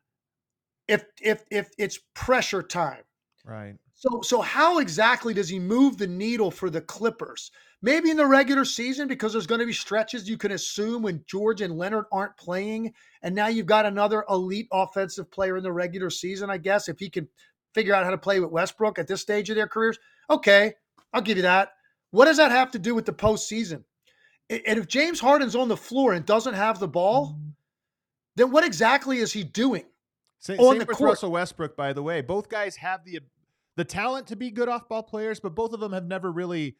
[0.88, 3.02] if if if it's pressure time.
[3.44, 3.76] Right.
[3.94, 7.52] So, so how exactly does he move the needle for the Clippers?
[7.82, 11.24] Maybe in the regular season, because there's going to be stretches you can assume when
[11.28, 15.72] George and Leonard aren't playing, and now you've got another elite offensive player in the
[15.72, 16.50] regular season.
[16.50, 17.28] I guess if he can
[17.74, 20.74] figure out how to play with Westbrook at this stage of their careers, okay,
[21.12, 21.70] I'll give you that.
[22.10, 23.84] What does that have to do with the postseason?
[24.50, 27.48] And if James Harden's on the floor and doesn't have the ball, mm-hmm.
[28.36, 29.84] Then what exactly is he doing?
[30.38, 31.10] Same, on same the with court?
[31.10, 32.20] Russell Westbrook, by the way.
[32.20, 33.20] Both guys have the
[33.76, 36.76] the talent to be good off ball players, but both of them have never really,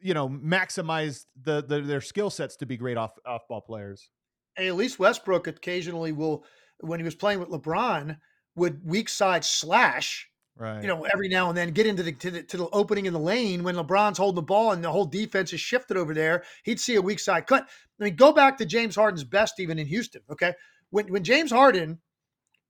[0.00, 4.10] you know, maximized the, the their skill sets to be great off off ball players.
[4.56, 6.44] Hey, at least Westbrook occasionally will,
[6.78, 8.16] when he was playing with LeBron,
[8.56, 10.80] would weak side slash right.
[10.80, 13.12] you know, every now and then get into the to, the to the opening in
[13.12, 16.44] the lane when LeBron's holding the ball and the whole defense is shifted over there.
[16.64, 17.68] He'd see a weak side cut.
[18.00, 20.22] I mean, go back to James Harden's best even in Houston.
[20.30, 20.54] Okay,
[20.94, 21.98] when when James Harden,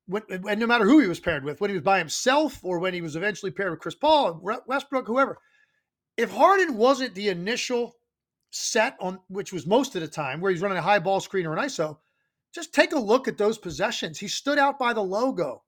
[0.07, 2.79] when and no matter who he was paired with, when he was by himself or
[2.79, 5.39] when he was eventually paired with Chris Paul, Westbrook, whoever,
[6.16, 7.95] if Harden wasn't the initial
[8.51, 11.45] set on which was most of the time where he's running a high ball screen
[11.45, 11.99] or an ISO,
[12.55, 14.18] just take a look at those possessions.
[14.18, 15.62] He stood out by the logo.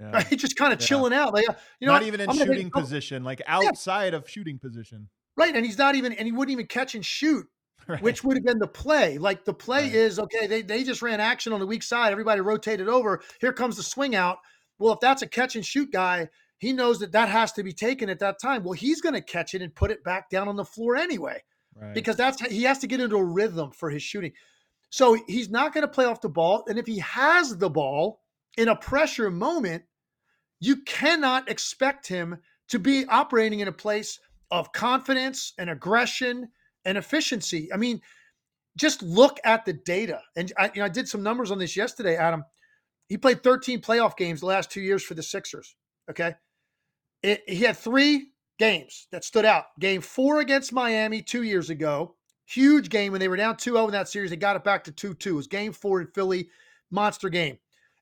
[0.00, 0.12] Yeah.
[0.12, 0.30] Right?
[0.38, 0.86] Just kind of yeah.
[0.86, 1.34] chilling out.
[1.34, 4.18] Like, uh, you know, not even in I'm shooting position, like outside yeah.
[4.18, 5.08] of shooting position.
[5.36, 5.54] Right.
[5.54, 7.46] And he's not even, and he wouldn't even catch and shoot,
[7.86, 8.02] right.
[8.02, 9.18] which would have been the play.
[9.18, 9.94] Like the play right.
[9.94, 12.12] is okay, they, they just ran action on the weak side.
[12.12, 13.22] Everybody rotated over.
[13.40, 14.38] Here comes the swing out.
[14.78, 16.28] Well, if that's a catch and shoot guy,
[16.58, 18.62] he knows that that has to be taken at that time.
[18.62, 21.42] Well, he's going to catch it and put it back down on the floor anyway,
[21.74, 21.94] right.
[21.94, 24.32] because that's he has to get into a rhythm for his shooting.
[24.90, 26.64] So he's not going to play off the ball.
[26.68, 28.20] And if he has the ball
[28.58, 29.84] in a pressure moment,
[30.58, 34.18] you cannot expect him to be operating in a place
[34.50, 36.48] of confidence and aggression
[36.84, 37.72] and efficiency.
[37.72, 38.00] I mean,
[38.76, 40.20] just look at the data.
[40.36, 42.44] And I, you know, I did some numbers on this yesterday, Adam.
[43.08, 45.74] He played 13 playoff games the last two years for the Sixers.
[46.10, 46.34] Okay.
[47.22, 48.28] It, he had three
[48.58, 49.64] games that stood out.
[49.78, 52.14] Game four against Miami two years ago.
[52.46, 54.30] Huge game when they were down 2 0 in that series.
[54.30, 55.30] They got it back to 2 2.
[55.30, 56.48] It was game four in Philly.
[56.90, 57.58] Monster game.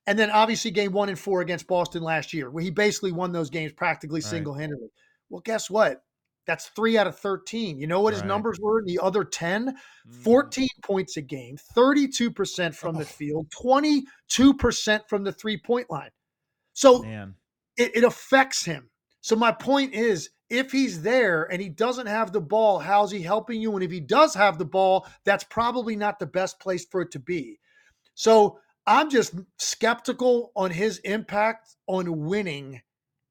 [0.07, 3.31] And then obviously game one and four against Boston last year, where he basically won
[3.31, 4.89] those games practically single handedly.
[5.29, 6.03] Well, guess what?
[6.49, 7.79] That's three out of 13.
[7.79, 8.29] You know what his right.
[8.29, 8.81] numbers were?
[8.81, 10.15] In the other 10, mm.
[10.25, 12.99] 14 points a game, 32% from oh.
[12.99, 16.11] the field, 22% from the three point line.
[16.73, 17.05] So
[17.77, 18.89] it, it affects him.
[19.21, 23.21] So my point is, if he's there and he doesn't have the ball, how's he
[23.21, 23.75] helping you?
[23.75, 27.11] And if he does have the ball, that's probably not the best place for it
[27.11, 27.61] to be.
[28.15, 32.81] So I'm just skeptical on his impact on winning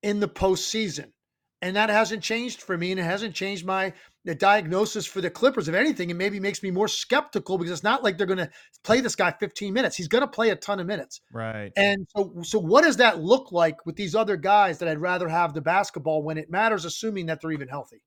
[0.03, 1.13] in the postseason.
[1.62, 3.93] And that hasn't changed for me, and it hasn't changed my
[4.38, 5.68] diagnosis for the Clippers.
[5.68, 8.49] If anything, it maybe makes me more skeptical because it's not like they're going to
[8.84, 9.95] play this guy 15 minutes.
[9.95, 11.72] He's going to play a ton of minutes, right?
[11.76, 15.28] And so, so what does that look like with these other guys that I'd rather
[15.28, 18.03] have the basketball when it matters, assuming that they're even healthy?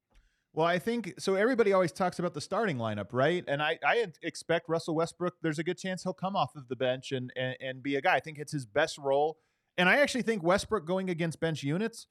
[0.52, 1.36] Well, I think so.
[1.36, 3.44] Everybody always talks about the starting lineup, right?
[3.46, 5.34] And I, I expect Russell Westbrook.
[5.42, 8.00] There's a good chance he'll come off of the bench and, and and be a
[8.00, 8.16] guy.
[8.16, 9.38] I think it's his best role.
[9.78, 12.06] And I actually think Westbrook going against bench units,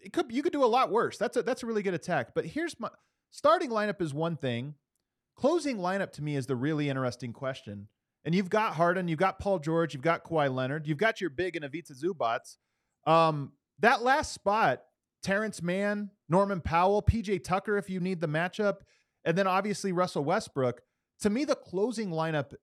[0.00, 1.16] it could you could do a lot worse.
[1.18, 2.34] That's a that's a really good attack.
[2.34, 2.88] But here's my
[3.30, 4.74] starting lineup is one thing.
[5.36, 7.88] Closing lineup to me is the really interesting question.
[8.24, 11.30] And you've got Harden, you've got Paul George, you've got Kawhi Leonard, you've got your
[11.30, 12.40] big and Ivica Zubac.
[13.06, 14.82] Um, that last spot
[15.22, 18.78] Terance Mann, Norman Powell, PJ Tucker, if you need the matchup,
[19.24, 20.80] and then obviously Russell Westbrook.
[21.20, 22.54] To me, the closing lineup,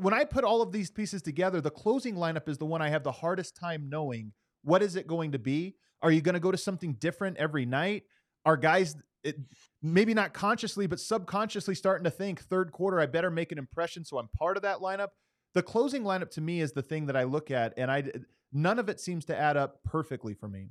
[0.00, 2.88] when I put all of these pieces together, the closing lineup is the one I
[2.88, 4.32] have the hardest time knowing
[4.62, 5.76] what is it going to be.
[6.04, 8.04] Are you going to go to something different every night?
[8.44, 8.94] Are guys
[9.24, 9.36] it,
[9.82, 14.04] maybe not consciously, but subconsciously starting to think third quarter, I better make an impression
[14.04, 15.08] so I'm part of that lineup?
[15.54, 18.04] The closing lineup to me is the thing that I look at, and I
[18.52, 20.68] none of it seems to add up perfectly for me.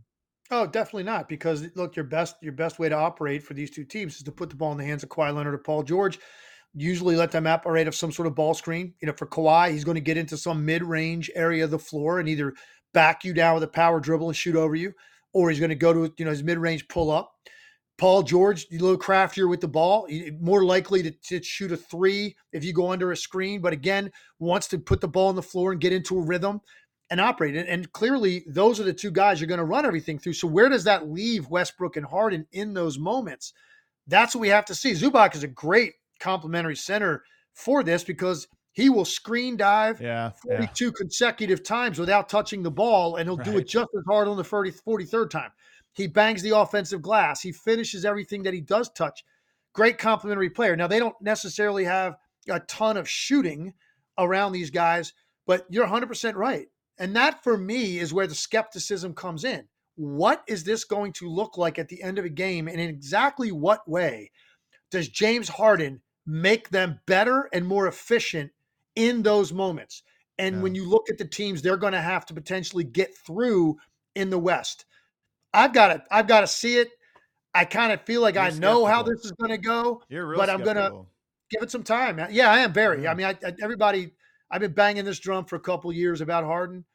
[0.51, 1.27] Oh, definitely not.
[1.27, 4.31] Because look, your best your best way to operate for these two teams is to
[4.31, 6.19] put the ball in the hands of Kawhi Leonard or Paul George.
[6.75, 8.93] Usually let them operate of some sort of ball screen.
[9.01, 12.19] You know, for Kawhi, he's going to get into some mid-range area of the floor
[12.19, 12.53] and either
[12.93, 14.93] back you down with a power dribble and shoot over you,
[15.33, 17.33] or he's going to go to you know his mid-range pull up.
[17.97, 20.07] Paul George, a little craftier with the ball,
[20.39, 24.11] more likely to, to, shoot a three if you go under a screen, but again,
[24.39, 26.59] wants to put the ball on the floor and get into a rhythm
[27.11, 27.55] and operate.
[27.55, 30.33] And, and clearly, those are the two guys you're going to run everything through.
[30.33, 33.53] So, where does that leave Westbrook and Harden in those moments?
[34.07, 34.91] That's what we have to see.
[34.93, 37.23] Zubac is a great complementary center
[37.53, 40.91] for this because he will screen dive yeah, 42 yeah.
[40.97, 43.45] consecutive times without touching the ball, and he'll right.
[43.45, 45.51] do it just as hard on the 30, 43rd time.
[45.93, 47.39] He bangs the offensive glass.
[47.39, 49.23] He finishes everything that he does touch.
[49.73, 50.75] Great complementary player.
[50.75, 52.15] Now, they don't necessarily have
[52.49, 53.73] a ton of shooting
[54.17, 55.13] around these guys,
[55.45, 56.67] but you're 100% right.
[56.97, 59.67] And that for me is where the skepticism comes in.
[59.95, 62.89] what is this going to look like at the end of a game and in
[62.89, 64.31] exactly what way
[64.89, 68.51] does James Harden make them better and more efficient
[68.95, 70.03] in those moments?
[70.37, 70.61] And yeah.
[70.61, 73.77] when you look at the teams they're going to have to potentially get through
[74.15, 74.85] in the West.
[75.53, 76.89] I've got to I've got to see it.
[77.53, 80.49] I kind of feel like You're I know how this is going to go, but
[80.49, 81.05] I'm going to
[81.51, 82.19] give it some time.
[82.31, 83.03] Yeah, I am very.
[83.03, 83.11] Yeah.
[83.11, 84.11] I mean, I, I, everybody
[84.49, 86.85] I've been banging this drum for a couple years about Harden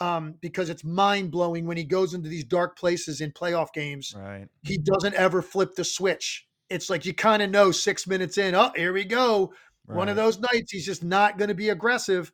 [0.00, 4.14] um, because it's mind blowing when he goes into these dark places in playoff games.
[4.16, 4.48] Right.
[4.62, 6.46] He doesn't ever flip the switch.
[6.70, 9.52] It's like you kind of know six minutes in, oh, here we go.
[9.86, 9.96] Right.
[9.96, 12.32] One of those nights, he's just not going to be aggressive.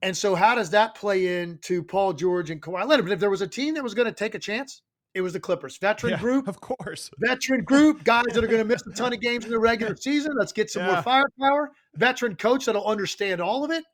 [0.00, 3.06] And so, how does that play into Paul George and Kawhi Leonard?
[3.06, 4.82] But if there was a team that was going to take a chance,
[5.14, 5.76] it was the Clippers.
[5.78, 7.10] Veteran yeah, group, of course.
[7.18, 9.96] Veteran group, guys that are going to miss a ton of games in the regular
[9.96, 10.32] season.
[10.38, 10.92] Let's get some yeah.
[10.94, 11.72] more firepower.
[11.96, 13.84] Veteran coach that'll understand all of it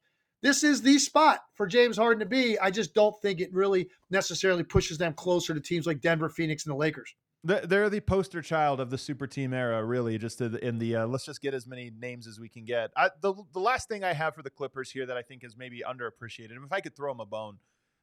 [0.44, 2.58] this is the spot for James Harden to be.
[2.58, 6.66] I just don't think it really necessarily pushes them closer to teams like Denver, Phoenix,
[6.66, 7.14] and the Lakers.
[7.44, 10.16] They're the poster child of the super team era, really.
[10.16, 12.90] Just in the uh, let's just get as many names as we can get.
[12.96, 15.56] I, the the last thing I have for the Clippers here that I think is
[15.56, 17.58] maybe underappreciated, if I could throw them a bone,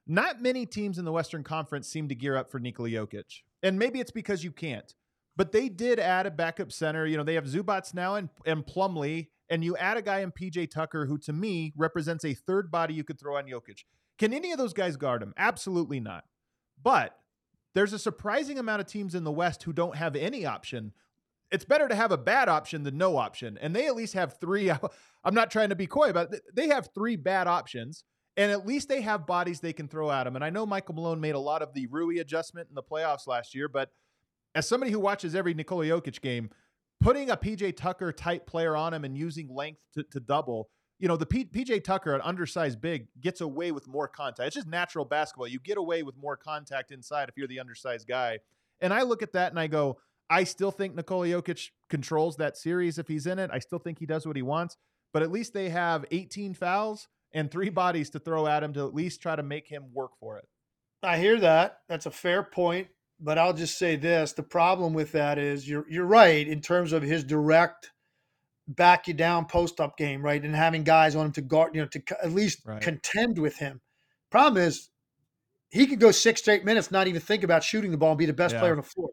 [0.06, 3.80] not many teams in the Western Conference seem to gear up for Nikola Jokic, and
[3.80, 4.94] maybe it's because you can't.
[5.36, 7.08] But they did add a backup center.
[7.08, 10.32] You know, they have Zubac now and, and Plumlee and you add a guy in
[10.32, 13.84] PJ Tucker who to me represents a third body you could throw on Jokic.
[14.18, 15.34] Can any of those guys guard him?
[15.38, 16.24] Absolutely not.
[16.82, 17.18] But
[17.74, 20.94] there's a surprising amount of teams in the West who don't have any option.
[21.52, 23.58] It's better to have a bad option than no option.
[23.62, 24.70] And they at least have three.
[25.24, 28.04] I'm not trying to be coy, but they have three bad options.
[28.38, 30.36] And at least they have bodies they can throw at him.
[30.36, 33.28] And I know Michael Malone made a lot of the Rui adjustment in the playoffs
[33.28, 33.90] last year, but
[34.56, 36.50] as somebody who watches every Nikola Jokic game,
[37.02, 40.70] putting a PJ Tucker type player on him and using length to, to double,
[41.02, 44.48] you know, the P, PJ Tucker, an undersized big, gets away with more contact.
[44.48, 45.48] It's just natural basketball.
[45.48, 48.40] You get away with more contact inside if you're the undersized guy.
[48.80, 49.98] And I look at that and I go,
[50.30, 53.50] I still think Nikola Jokic controls that series if he's in it.
[53.52, 54.78] I still think he does what he wants,
[55.12, 58.86] but at least they have 18 fouls and three bodies to throw at him to
[58.86, 60.48] at least try to make him work for it.
[61.02, 61.80] I hear that.
[61.90, 62.90] That's a fair point
[63.22, 66.92] but I'll just say this: the problem with that is you're you're right in terms
[66.92, 67.92] of his direct
[68.68, 71.82] back you down post up game, right, and having guys on him to guard, you
[71.82, 72.82] know, to at least right.
[72.82, 73.82] contend with him.
[74.30, 74.90] Problem is,
[75.70, 78.26] he could go six straight minutes, not even think about shooting the ball, and be
[78.26, 78.60] the best yeah.
[78.60, 79.10] player on the floor.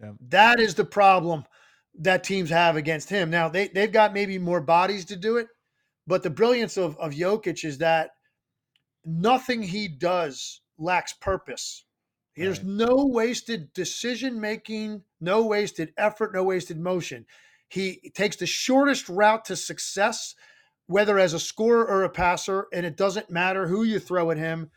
[0.00, 0.12] Yeah.
[0.28, 1.44] That is the problem
[2.00, 3.30] that teams have against him.
[3.30, 5.48] Now they they've got maybe more bodies to do it,
[6.06, 8.10] but the brilliance of of Jokic is that
[9.04, 11.84] nothing he does lacks purpose
[12.38, 12.68] there's right.
[12.68, 17.26] no wasted decision making, no wasted effort, no wasted motion.
[17.68, 20.34] He takes the shortest route to success,
[20.86, 24.38] whether as a scorer or a passer, and it doesn't matter who you throw at
[24.38, 24.70] him.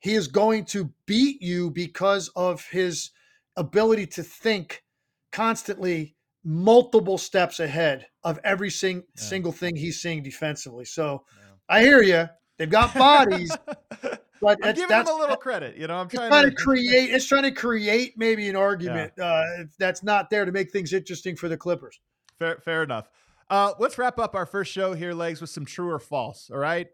[0.00, 3.10] He is going to beat you because of his
[3.56, 4.82] ability to think
[5.30, 9.22] constantly multiple steps ahead of every sing- yeah.
[9.22, 10.84] single thing he's seeing defensively.
[10.84, 11.76] So yeah.
[11.76, 12.28] I hear you.
[12.58, 13.56] They've got bodies,
[14.42, 15.76] But I'm giving him a little credit.
[15.76, 17.10] You know, I'm trying, trying to, to, create.
[17.10, 19.24] It's trying to create maybe an argument yeah.
[19.24, 22.00] uh, that's not there to make things interesting for the Clippers.
[22.42, 23.08] Fair, fair enough.
[23.48, 26.50] Uh, let's wrap up our first show here, legs, with some true or false.
[26.52, 26.88] All right,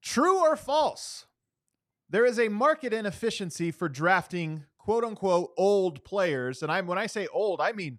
[0.00, 1.26] true or false?
[2.08, 7.08] There is a market inefficiency for drafting quote unquote old players, and I'm when I
[7.08, 7.98] say old, I mean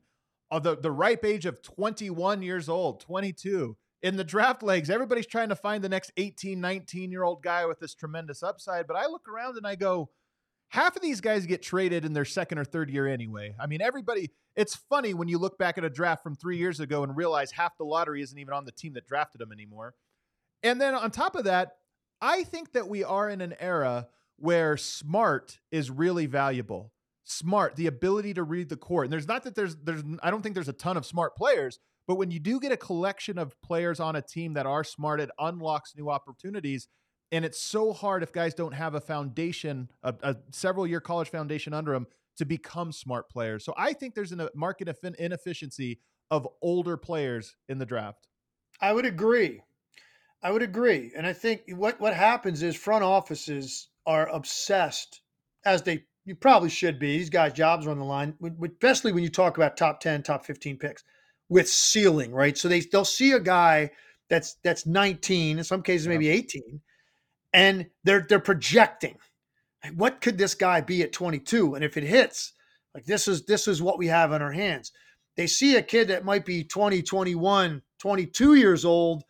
[0.49, 5.27] of the the ripe age of 21 years old, 22 in the draft legs, everybody's
[5.27, 8.87] trying to find the next 18, 19 year old guy with this tremendous upside.
[8.87, 10.09] But I look around and I go,
[10.69, 13.53] half of these guys get traded in their second or third year anyway.
[13.59, 16.81] I mean, everybody, it's funny when you look back at a draft from three years
[16.81, 19.95] ago and realize half the lottery isn't even on the team that drafted them anymore.
[20.63, 21.77] And then on top of that,
[22.19, 26.91] I think that we are in an era where smart is really valuable.
[27.23, 29.05] Smart, the ability to read the court.
[29.05, 31.79] And there's not that there's there's I don't think there's a ton of smart players,
[32.05, 35.21] but when you do get a collection of players on a team that are smart,
[35.21, 36.89] it unlocks new opportunities.
[37.31, 41.29] And it's so hard if guys don't have a foundation, a, a several year college
[41.29, 42.07] foundation under them
[42.39, 43.63] to become smart players.
[43.63, 45.99] So I think there's a uh, market inefficiency
[46.31, 48.27] of older players in the draft.
[48.81, 49.61] I would agree.
[50.41, 51.11] I would agree.
[51.15, 55.21] And I think what, what happens is front offices are obsessed,
[55.65, 57.17] as they you probably should be.
[57.17, 60.45] These guys' jobs are on the line, especially when you talk about top 10, top
[60.45, 61.03] 15 picks
[61.49, 62.57] with ceiling, right?
[62.57, 63.91] So they they'll see a guy
[64.29, 66.81] that's that's 19, in some cases maybe 18,
[67.51, 69.17] and they're they're projecting
[69.95, 72.53] what could this guy be at 22 and if it hits
[72.93, 74.91] like this is this is what we have in our hands.
[75.37, 79.23] They see a kid that might be 20 21 22 years old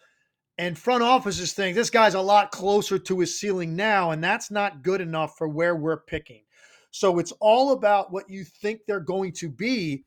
[0.57, 4.49] and front offices think this guy's a lot closer to his ceiling now and that's
[4.49, 6.43] not good enough for where we're picking.
[6.91, 10.05] So it's all about what you think they're going to be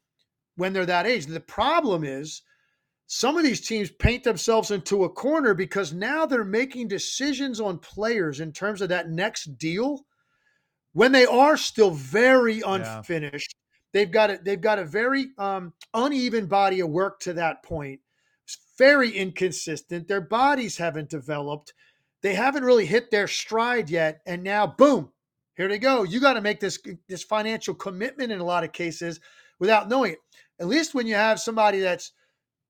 [0.57, 1.27] when they're that age.
[1.27, 2.43] The problem is
[3.07, 7.79] some of these teams paint themselves into a corner because now they're making decisions on
[7.79, 10.01] players in terms of that next deal
[10.93, 13.55] when they are still very unfinished.
[13.55, 13.59] Yeah.
[13.93, 18.01] They've got a they've got a very um, uneven body of work to that point.
[18.45, 20.09] It's very inconsistent.
[20.09, 21.75] Their bodies haven't developed.
[22.23, 25.11] They haven't really hit their stride yet, and now boom,
[25.57, 26.05] here they go.
[26.05, 26.79] You got to make this
[27.09, 29.21] this financial commitment in a lot of cases
[29.59, 30.19] without knowing it.
[30.59, 32.13] At least when you have somebody that's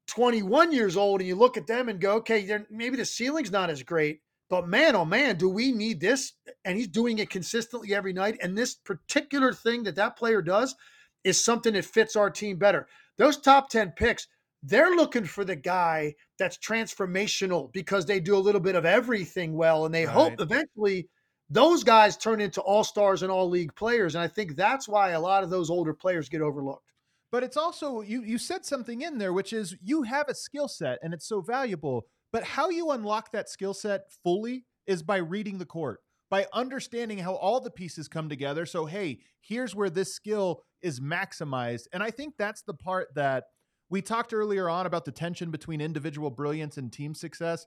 [0.08, 3.70] 21 years old and you look at them and go, okay, maybe the ceiling's not
[3.70, 4.20] as great,
[4.52, 6.34] but man, oh man, do we need this?
[6.66, 8.36] And he's doing it consistently every night.
[8.42, 10.76] And this particular thing that that player does
[11.24, 12.86] is something that fits our team better.
[13.16, 14.26] Those top 10 picks,
[14.62, 19.54] they're looking for the guy that's transformational because they do a little bit of everything
[19.54, 19.86] well.
[19.86, 20.12] And they right.
[20.12, 21.08] hope eventually
[21.48, 24.16] those guys turn into all stars and all league players.
[24.16, 26.92] And I think that's why a lot of those older players get overlooked.
[27.30, 30.68] But it's also you you said something in there which is you have a skill
[30.68, 35.18] set and it's so valuable, but how you unlock that skill set fully is by
[35.18, 38.66] reading the court, by understanding how all the pieces come together.
[38.66, 41.86] So hey, here's where this skill is maximized.
[41.92, 43.44] And I think that's the part that
[43.90, 47.66] we talked earlier on about the tension between individual brilliance and team success.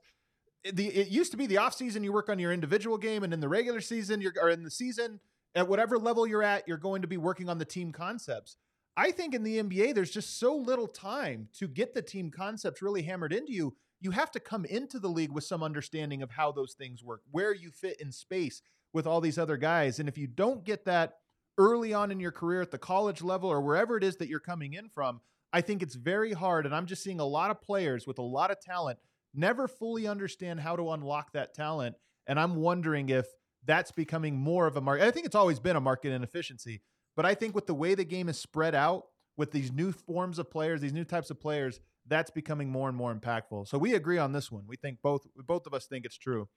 [0.70, 3.40] The it used to be the offseason you work on your individual game and in
[3.40, 5.20] the regular season you're or in the season
[5.54, 8.56] at whatever level you're at, you're going to be working on the team concepts.
[8.96, 12.82] I think in the NBA, there's just so little time to get the team concepts
[12.82, 13.76] really hammered into you.
[14.00, 17.22] You have to come into the league with some understanding of how those things work,
[17.30, 19.98] where you fit in space with all these other guys.
[19.98, 21.14] And if you don't get that
[21.58, 24.40] early on in your career at the college level or wherever it is that you're
[24.40, 25.20] coming in from,
[25.52, 26.66] I think it's very hard.
[26.66, 28.98] And I'm just seeing a lot of players with a lot of talent
[29.34, 31.96] never fully understand how to unlock that talent.
[32.26, 33.26] And I'm wondering if
[33.64, 35.06] that's becoming more of a market.
[35.06, 36.82] I think it's always been a market inefficiency,
[37.16, 39.04] but I think with the way the game is spread out,
[39.36, 42.96] with these new forms of players, these new types of players, that's becoming more and
[42.96, 43.68] more impactful.
[43.68, 44.64] So we agree on this one.
[44.66, 46.48] We think both both of us think it's true.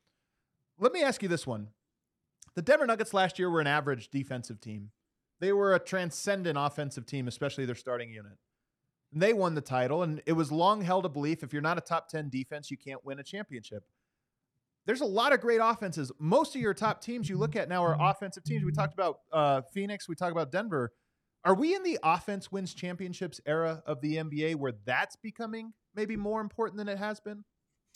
[0.79, 1.69] Let me ask you this one.
[2.55, 4.91] The Denver Nuggets last year were an average defensive team.
[5.39, 8.37] They were a transcendent offensive team, especially their starting unit.
[9.13, 11.77] And they won the title, and it was long held a belief if you're not
[11.77, 13.83] a top 10 defense, you can't win a championship
[14.89, 16.11] there's a lot of great offenses.
[16.17, 18.63] Most of your top teams you look at now are offensive teams.
[18.63, 20.93] We talked about uh, Phoenix, we talked about Denver.
[21.45, 26.15] Are we in the offense wins championships era of the NBA where that's becoming maybe
[26.15, 27.43] more important than it has been?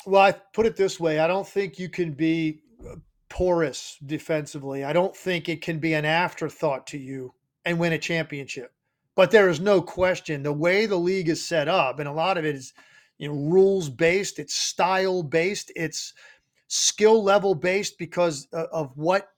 [0.05, 2.95] Well, I put it this way I don't think you can be uh,
[3.29, 4.83] porous defensively.
[4.83, 7.33] I don't think it can be an afterthought to you
[7.65, 8.71] and win a championship.
[9.15, 12.37] But there is no question the way the league is set up, and a lot
[12.37, 12.73] of it is,
[13.17, 16.13] you know, rules based, it's style based, it's
[16.67, 19.29] skill level based because of what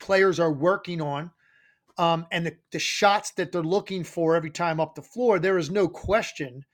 [0.00, 1.30] players are working on
[1.98, 5.58] um, and the, the shots that they're looking for every time up the floor, there
[5.58, 6.64] is no question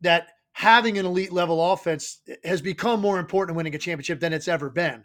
[0.00, 4.32] that having an elite level offense has become more important in winning a championship than
[4.32, 5.04] it's ever been.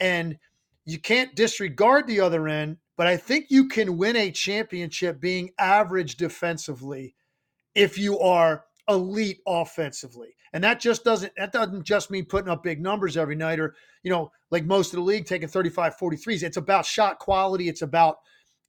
[0.00, 0.38] And
[0.86, 5.50] you can't disregard the other end, but I think you can win a championship being
[5.58, 7.14] average defensively
[7.74, 10.36] if you are elite offensively.
[10.52, 13.74] And that just doesn't that doesn't just mean putting up big numbers every night or,
[14.04, 16.42] you know, like most of the league taking 35 43s.
[16.44, 18.18] It's about shot quality, it's about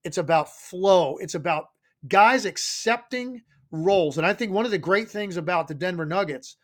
[0.06, 1.66] it's about flow, it's about
[2.08, 3.42] guys accepting
[3.72, 4.18] roles.
[4.18, 6.56] And I think one of the great things about the Denver Nuggets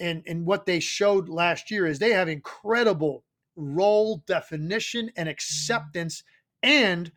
[0.00, 3.24] and and what they showed last year is they have incredible
[3.56, 6.22] role definition and acceptance
[6.62, 7.12] and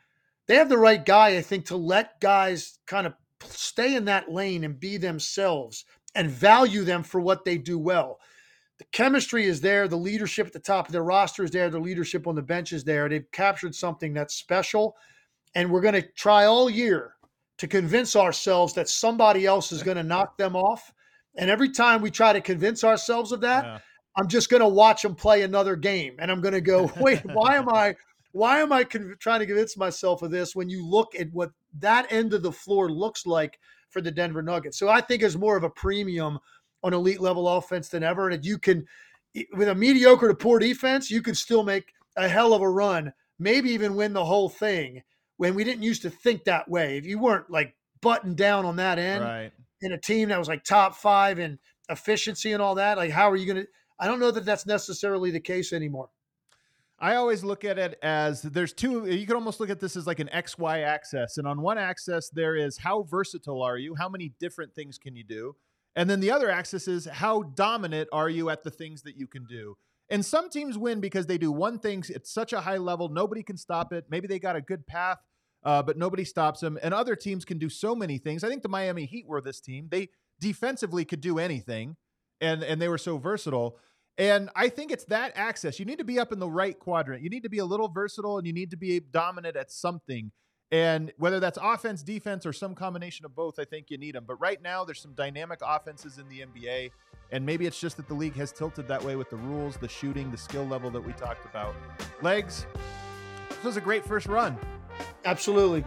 [0.47, 3.13] they have the right guy I think to let guys kind of
[3.45, 8.19] stay in that lane and be themselves and value them for what they do well.
[8.79, 11.79] The chemistry is there, the leadership at the top of their roster is there, the
[11.79, 13.07] leadership on the bench is there.
[13.07, 14.95] They've captured something that's special.
[15.55, 17.15] And we're going to try all year
[17.57, 20.91] to convince ourselves that somebody else is going to knock them off.
[21.35, 23.79] And every time we try to convince ourselves of that, yeah.
[24.17, 26.15] I'm just going to watch them play another game.
[26.19, 27.95] And I'm going to go, wait, why am I
[28.33, 31.51] why am I con- trying to convince myself of this when you look at what
[31.79, 34.79] that end of the floor looks like for the Denver Nuggets?
[34.79, 36.39] So I think is more of a premium
[36.83, 38.29] on elite level offense than ever.
[38.29, 38.85] And you can,
[39.53, 43.13] with a mediocre to poor defense, you can still make a hell of a run,
[43.37, 45.03] maybe even win the whole thing.
[45.41, 48.75] When we didn't used to think that way, if you weren't like buttoned down on
[48.75, 49.51] that end right.
[49.81, 51.57] in a team that was like top five in
[51.89, 53.67] efficiency and all that, like how are you going to?
[53.99, 56.09] I don't know that that's necessarily the case anymore.
[56.99, 60.05] I always look at it as there's two, you can almost look at this as
[60.05, 61.39] like an XY axis.
[61.39, 63.95] And on one axis, there is how versatile are you?
[63.95, 65.55] How many different things can you do?
[65.95, 69.25] And then the other axis is how dominant are you at the things that you
[69.25, 69.75] can do?
[70.07, 73.41] And some teams win because they do one thing at such a high level, nobody
[73.41, 74.05] can stop it.
[74.07, 75.17] Maybe they got a good path
[75.63, 76.77] uh, but nobody stops him.
[76.81, 78.43] And other teams can do so many things.
[78.43, 79.87] I think the Miami Heat were this team.
[79.89, 80.09] They
[80.39, 81.97] defensively could do anything,
[82.39, 83.77] and and they were so versatile.
[84.17, 85.79] And I think it's that access.
[85.79, 87.23] You need to be up in the right quadrant.
[87.23, 90.31] You need to be a little versatile, and you need to be dominant at something.
[90.71, 94.23] And whether that's offense, defense, or some combination of both, I think you need them.
[94.25, 96.91] But right now, there's some dynamic offenses in the NBA.
[97.31, 99.87] And maybe it's just that the league has tilted that way with the rules, the
[99.87, 101.75] shooting, the skill level that we talked about.
[102.21, 102.65] Legs,
[103.49, 104.57] this was a great first run.
[105.25, 105.83] Absolutely.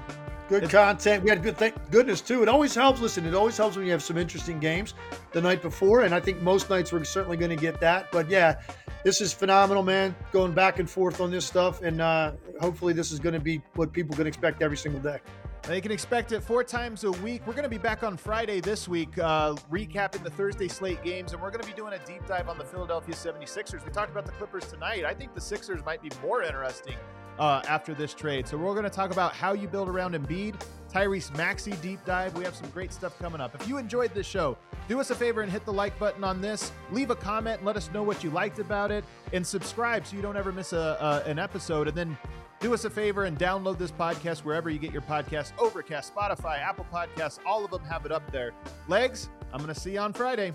[0.49, 1.25] Good content.
[1.25, 2.43] We had good thank goodness too.
[2.43, 3.01] It always helps.
[3.01, 4.93] Listen, it always helps when you have some interesting games
[5.33, 8.13] the night before, and I think most nights we're certainly going to get that.
[8.13, 8.61] But yeah,
[9.05, 10.15] this is phenomenal, man.
[10.33, 13.63] Going back and forth on this stuff, and uh, hopefully this is going to be
[13.75, 15.19] what people can expect every single day.
[15.63, 17.47] They can expect it four times a week.
[17.47, 21.33] We're going to be back on Friday this week, uh, recapping the Thursday slate games,
[21.33, 23.83] and we're going to be doing a deep dive on the Philadelphia 76ers.
[23.83, 25.07] We talked about the Clippers tonight.
[25.07, 26.97] I think the Sixers might be more interesting
[27.39, 28.47] uh, after this trade.
[28.47, 30.55] So we're going to talk about how you build around Embiid,
[30.93, 32.37] Tyrese Maxey deep dive.
[32.37, 33.55] We have some great stuff coming up.
[33.55, 34.57] If you enjoyed this show,
[34.89, 36.73] do us a favor and hit the like button on this.
[36.91, 40.17] Leave a comment and let us know what you liked about it, and subscribe so
[40.17, 41.89] you don't ever miss a, a an episode.
[41.89, 42.17] And then
[42.61, 46.61] do us a favor and download this podcast wherever you get your podcasts Overcast, Spotify,
[46.61, 47.39] Apple Podcasts.
[47.45, 48.53] All of them have it up there.
[48.89, 50.53] Legs, I'm going to see you on Friday.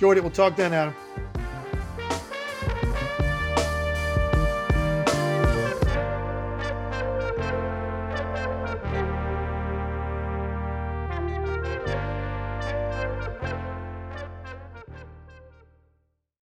[0.00, 0.22] It.
[0.22, 0.94] We'll talk then, Adam.